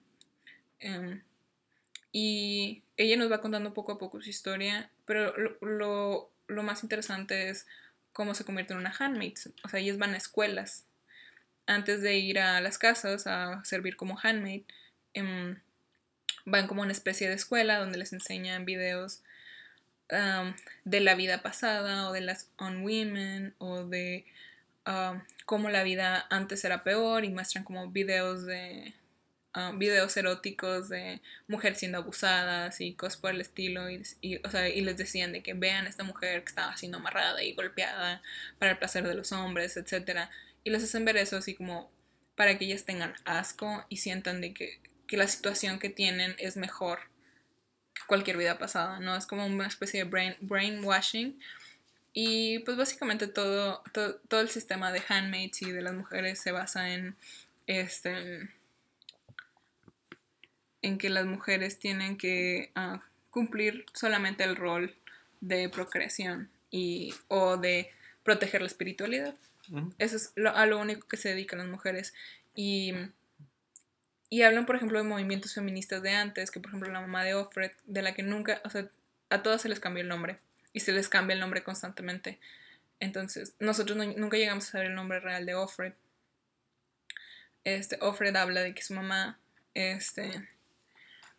[0.80, 1.22] Em,
[2.12, 6.84] y ella nos va contando poco a poco su historia, pero lo, lo, lo más
[6.84, 7.68] interesante es
[8.14, 9.38] cómo se convierte en una handmaid.
[9.64, 10.86] O sea, ellas van a escuelas.
[11.70, 14.64] Antes de ir a las casas a servir como handmaid,
[15.14, 15.60] em,
[16.44, 19.22] van como una especie de escuela donde les enseñan videos
[20.86, 24.26] de la vida pasada o de las on women o de
[25.46, 28.96] cómo la vida antes era peor y muestran como videos de
[29.76, 34.68] videos eróticos de mujeres siendo abusadas y cosas por el estilo y, y, o sea,
[34.68, 38.24] y les decían de que vean a esta mujer que estaba siendo amarrada y golpeada
[38.58, 40.32] para el placer de los hombres, etcétera
[40.64, 41.92] y les hacen ver eso así como
[42.36, 46.58] para que ellas tengan asco y sientan de que, que la situación que tienen es
[46.58, 47.00] mejor
[47.94, 49.16] que cualquier vida pasada, ¿no?
[49.16, 51.40] Es como una especie de brain, brainwashing.
[52.14, 56.52] Y pues básicamente todo, todo, todo el sistema de handmaids y de las mujeres se
[56.52, 57.16] basa en
[57.68, 58.50] este
[60.82, 63.00] en que las mujeres tienen que uh,
[63.30, 64.96] cumplir solamente el rol
[65.42, 67.92] de procreación y o de
[68.24, 69.36] proteger la espiritualidad.
[69.98, 72.14] Eso es lo, a lo único que se dedican las mujeres.
[72.56, 72.94] Y,
[74.30, 77.34] y hablan, por ejemplo, de movimientos feministas de antes, que por ejemplo la mamá de
[77.36, 78.90] Offred, de la que nunca, o sea,
[79.30, 80.40] a todas se les cambió el nombre.
[80.72, 82.40] Y se les cambia el nombre constantemente.
[83.00, 85.94] Entonces, nosotros no, nunca llegamos a saber el nombre real de Offred.
[87.64, 89.40] Este, Offred habla de que su mamá
[89.74, 90.48] este,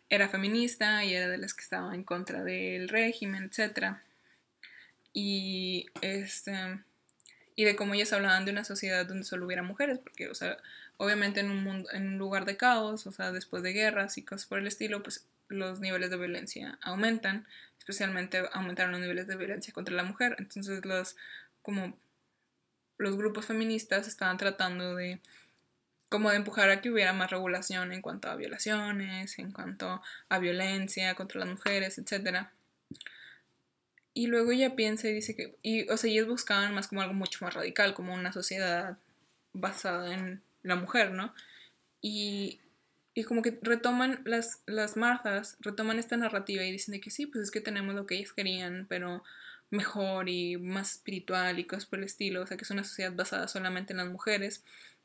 [0.09, 3.97] era feminista y era de las que estaba en contra del régimen, etc.
[5.13, 6.79] Y este
[7.55, 10.57] y de cómo ellas hablaban de una sociedad donde solo hubiera mujeres, porque, o sea,
[10.97, 14.23] obviamente en un mundo, en un lugar de caos, o sea, después de guerras y
[14.23, 17.45] cosas por el estilo, pues los niveles de violencia aumentan,
[17.77, 20.35] especialmente aumentaron los niveles de violencia contra la mujer.
[20.39, 21.15] Entonces los
[21.61, 21.97] como
[22.97, 25.19] los grupos feministas estaban tratando de
[26.09, 30.39] como de empujar a que hubiera más regulación en cuanto a violaciones, en cuanto a
[30.39, 32.49] violencia contra las mujeres, etc.
[34.13, 37.13] Y luego ella piensa y dice que, y, o sea, ellos buscaban más como algo
[37.13, 38.97] mucho más radical, como una sociedad
[39.53, 41.33] basada en la mujer, ¿no?
[42.01, 42.59] Y,
[43.13, 47.43] y como que retoman las, las Marthas, retoman esta narrativa y dicen que sí, pues
[47.45, 49.23] es que tenemos lo que ellas querían, pero
[49.69, 53.13] mejor y más espiritual y cosas por el estilo, o sea que es una sociedad
[53.13, 54.63] basada solamente en las mujeres,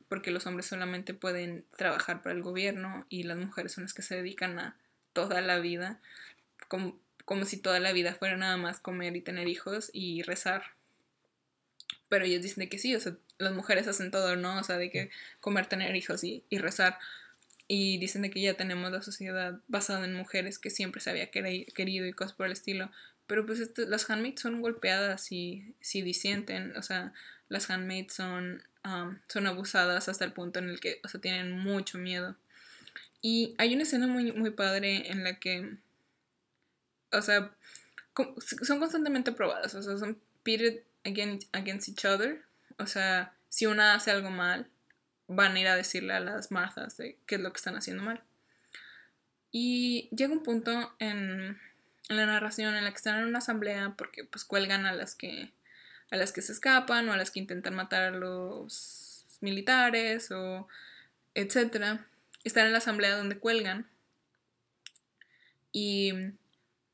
[0.09, 4.03] porque los hombres solamente pueden trabajar para el gobierno y las mujeres son las que
[4.03, 4.77] se dedican a
[5.13, 6.01] toda la vida,
[6.69, 10.62] como, como si toda la vida fuera nada más comer y tener hijos y rezar.
[12.09, 14.59] Pero ellos dicen de que sí, o sea, las mujeres hacen todo, ¿no?
[14.59, 15.11] O sea, de que
[15.41, 16.99] comer, tener hijos y, rezar.
[17.66, 21.31] Y dicen de que ya tenemos la sociedad basada en mujeres que siempre se había
[21.33, 22.93] querido y cosas por el estilo.
[23.27, 27.12] Pero pues este, las handmaids son golpeadas y si disienten, o sea,
[27.49, 28.62] las handmaids son,
[29.27, 32.37] son abusadas hasta el punto en el que, o sea, tienen mucho miedo.
[33.20, 35.77] Y hay una escena muy, muy padre en la que,
[37.17, 37.51] o sea,
[38.62, 42.43] son constantemente probadas, o sea, son pitted against, against each other.
[42.79, 44.69] O sea, si una hace algo mal,
[45.29, 48.03] van a ir a decirle a las Marthas de qué es lo que están haciendo
[48.03, 48.23] mal.
[49.51, 51.59] Y llega un punto en
[52.09, 55.14] en la narración en la que están en una asamblea porque pues cuelgan a las
[55.14, 55.53] que
[56.11, 60.69] a las que se escapan o a las que intentan matar a los militares o
[61.35, 62.07] etcétera
[62.45, 63.89] están en la asamblea donde cuelgan
[65.73, 66.12] y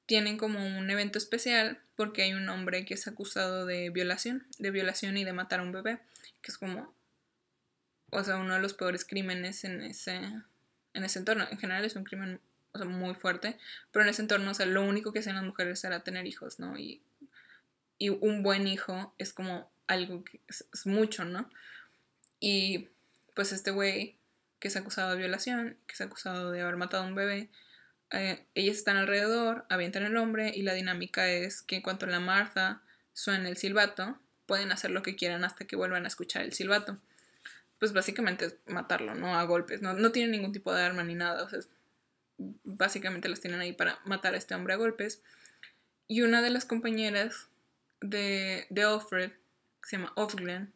[0.06, 4.70] tienen como un evento especial porque hay un hombre que es acusado de violación de
[4.70, 6.00] violación y de matar a un bebé
[6.40, 6.92] que es como
[8.10, 10.16] o sea uno de los peores crímenes en ese
[10.94, 12.40] en ese entorno en general es un crimen
[12.72, 13.58] o sea, muy fuerte,
[13.90, 16.58] pero en ese entorno, o sea, lo único que hacían las mujeres era tener hijos,
[16.58, 16.78] ¿no?
[16.78, 17.02] Y,
[17.98, 21.48] y un buen hijo es como algo que es, mucho, ¿no?
[22.40, 22.88] Y
[23.34, 24.16] pues este güey
[24.58, 27.50] que es acusado de violación, que es acusado de haber matado a un bebé,
[28.12, 32.20] eh, ellas están alrededor, avientan el hombre y la dinámica es que en cuanto la
[32.20, 32.82] Martha
[33.12, 36.98] suena el silbato, pueden hacer lo que quieran hasta que vuelvan a escuchar el silbato.
[37.78, 39.38] Pues básicamente es matarlo, ¿no?
[39.38, 41.60] A golpes, no, no tiene ningún tipo de arma ni nada, o sea,
[42.64, 45.22] básicamente las tienen ahí para matar a este hombre a golpes.
[46.06, 47.48] Y una de las compañeras
[48.00, 50.72] de, de Alfred, que se llama Offglen,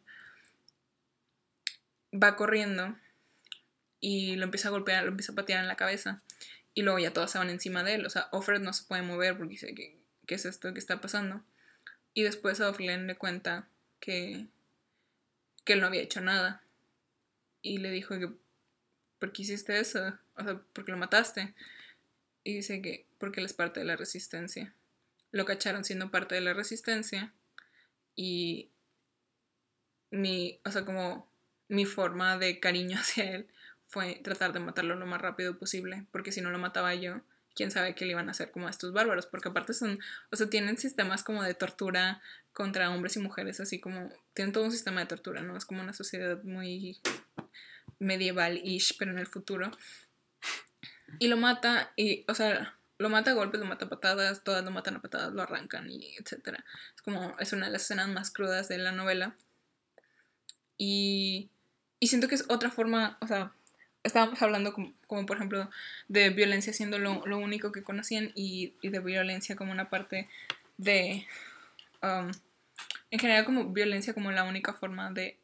[2.11, 2.95] va corriendo
[3.99, 6.21] y lo empieza a golpear, lo empieza a patear en la cabeza.
[6.77, 8.05] Y luego ya todas van encima de él.
[8.05, 9.97] O sea, Offred no se puede mover porque dice, que
[10.27, 11.43] qué es esto que está pasando?
[12.13, 13.67] Y después a Offglen le cuenta
[13.99, 14.45] que,
[15.65, 16.61] que él no había hecho nada.
[17.63, 18.29] Y le dijo que
[19.17, 20.19] ¿por qué hiciste eso?
[20.35, 21.55] O sea, ¿por qué lo mataste?
[22.43, 24.75] Y dice que porque él es parte de la resistencia.
[25.31, 27.33] Lo cacharon siendo parte de la resistencia
[28.15, 28.69] y
[30.11, 31.27] mi, o sea, como
[31.69, 33.47] mi forma de cariño hacia él
[33.87, 37.21] fue tratar de matarlo lo más rápido posible, porque si no lo mataba yo,
[37.55, 39.99] quién sabe qué le iban a hacer como a estos bárbaros, porque aparte son,
[40.31, 42.21] o sea, tienen sistemas como de tortura
[42.53, 45.57] contra hombres y mujeres, así como, tienen todo un sistema de tortura, ¿no?
[45.57, 46.99] Es como una sociedad muy
[47.99, 49.71] medieval-ish, pero en el futuro.
[51.19, 54.63] Y lo mata, y, o sea, lo mata a golpes, lo mata a patadas, todas
[54.63, 56.63] lo matan a patadas, lo arrancan, y etcétera.
[56.95, 59.35] Es como, es una de las escenas más crudas de la novela.
[60.77, 61.49] Y,
[61.99, 63.53] y siento que es otra forma, o sea,
[64.07, 65.69] estábamos hablando como, por ejemplo
[66.07, 70.29] de violencia siendo lo, lo único que conocían y, de violencia como una parte
[70.77, 71.25] de,
[72.01, 72.31] um,
[73.11, 75.37] en general como violencia como la única forma de,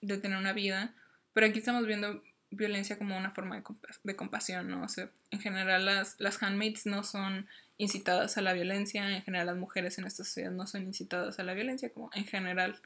[0.00, 0.94] de tener una vida
[1.32, 3.62] pero aquí estamos viendo violencia como una forma
[4.02, 4.82] de, compasión, ¿no?
[4.82, 7.46] O sea, en general las, las handmaids no son
[7.76, 11.44] incitadas a la violencia, en general las mujeres en esta sociedad no son incitadas a
[11.44, 12.80] la violencia, como en general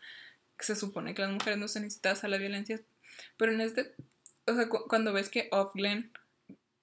[0.59, 2.81] se supone que las mujeres no son incitadas a la violencia,
[3.37, 3.95] pero en este,
[4.47, 6.11] o sea, cuando ves que Offglen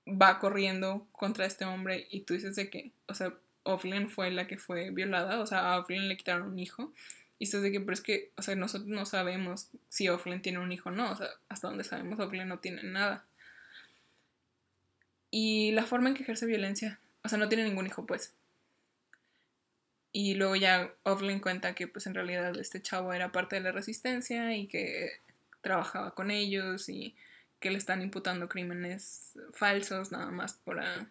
[0.08, 3.34] va corriendo contra este hombre y tú dices de que, o sea,
[3.64, 6.94] Offglen fue la que fue violada, o sea, a Offglen le quitaron un hijo,
[7.40, 10.60] y estás de que, pero es que, o sea, nosotros no sabemos si Offlen tiene
[10.60, 11.10] un hijo o no.
[11.10, 13.26] O sea, hasta donde sabemos, Offlen no tiene nada.
[15.32, 18.34] Y la forma en que ejerce violencia, o sea, no tiene ningún hijo, pues.
[20.12, 23.72] Y luego ya Offlen cuenta que, pues, en realidad este chavo era parte de la
[23.72, 25.22] resistencia y que
[25.62, 27.16] trabajaba con ellos y
[27.60, 31.10] que le están imputando crímenes falsos nada más para,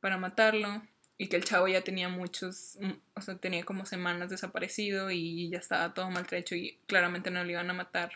[0.00, 0.82] para matarlo
[1.16, 5.50] y que el chavo ya tenía muchos, mm, o sea, tenía como semanas desaparecido y
[5.50, 8.12] ya estaba todo maltrecho y claramente no le iban a matar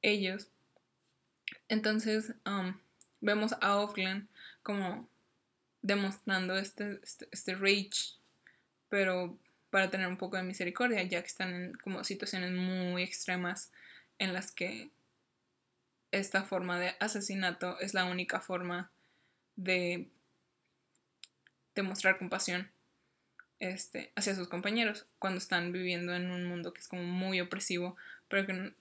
[0.00, 0.48] ellos.
[1.68, 2.78] Entonces um,
[3.20, 4.28] vemos a Offglen
[4.62, 5.08] como
[5.82, 8.16] demostrando este, este, este rage,
[8.88, 9.36] pero
[9.70, 13.72] para tener un poco de misericordia, ya que están en como situaciones muy extremas
[14.18, 14.90] en las que
[16.12, 18.90] esta forma de asesinato es la única forma
[19.56, 20.08] de
[21.74, 22.70] demostrar compasión
[23.58, 27.96] este, hacia sus compañeros cuando están viviendo en un mundo que es como muy opresivo,
[28.28, 28.74] pero que,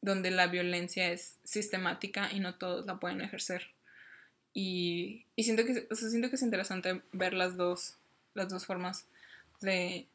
[0.00, 3.70] donde la violencia es sistemática y no todos la pueden ejercer.
[4.54, 7.96] Y, y siento, que, siento que es interesante ver las dos,
[8.34, 9.06] las dos formas
[9.60, 10.06] de...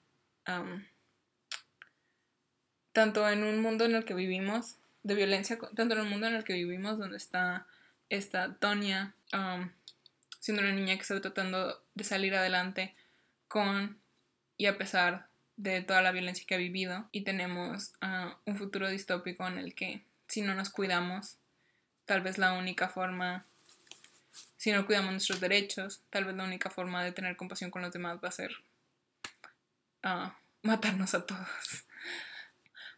[2.93, 4.77] tanto en un mundo en el que vivimos,
[5.08, 7.66] de violencia, tanto en el mundo en el que vivimos, donde está
[8.10, 9.16] esta Tonya
[10.39, 12.93] siendo una niña que está tratando de salir adelante
[13.47, 13.97] con
[14.58, 18.89] y a pesar de toda la violencia que ha vivido y tenemos ah, un futuro
[18.89, 21.38] distópico en el que si no nos cuidamos,
[22.05, 23.45] tal vez la única forma,
[24.58, 27.93] si no cuidamos nuestros derechos, tal vez la única forma de tener compasión con los
[27.93, 28.51] demás va a ser
[30.03, 31.86] ah, matarnos a todos.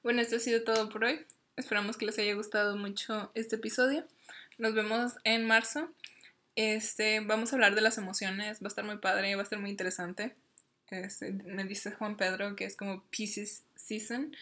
[0.01, 1.25] Bueno, esto ha sido todo por hoy.
[1.59, 4.05] Esperamos que les haya gustado mucho este episodio.
[4.57, 5.89] Nos vemos en marzo.
[6.55, 8.61] Este, vamos a hablar de las emociones.
[8.61, 10.35] Va a estar muy padre, va a estar muy interesante.
[10.89, 14.33] Este, me dice Juan Pedro que es como Pieces Season.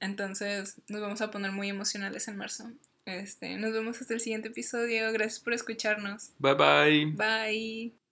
[0.00, 2.72] Entonces nos vamos a poner muy emocionales en marzo.
[3.04, 5.12] Este, nos vemos hasta el siguiente episodio.
[5.12, 6.32] Gracias por escucharnos.
[6.40, 7.06] Bye bye.
[7.12, 8.05] Bye.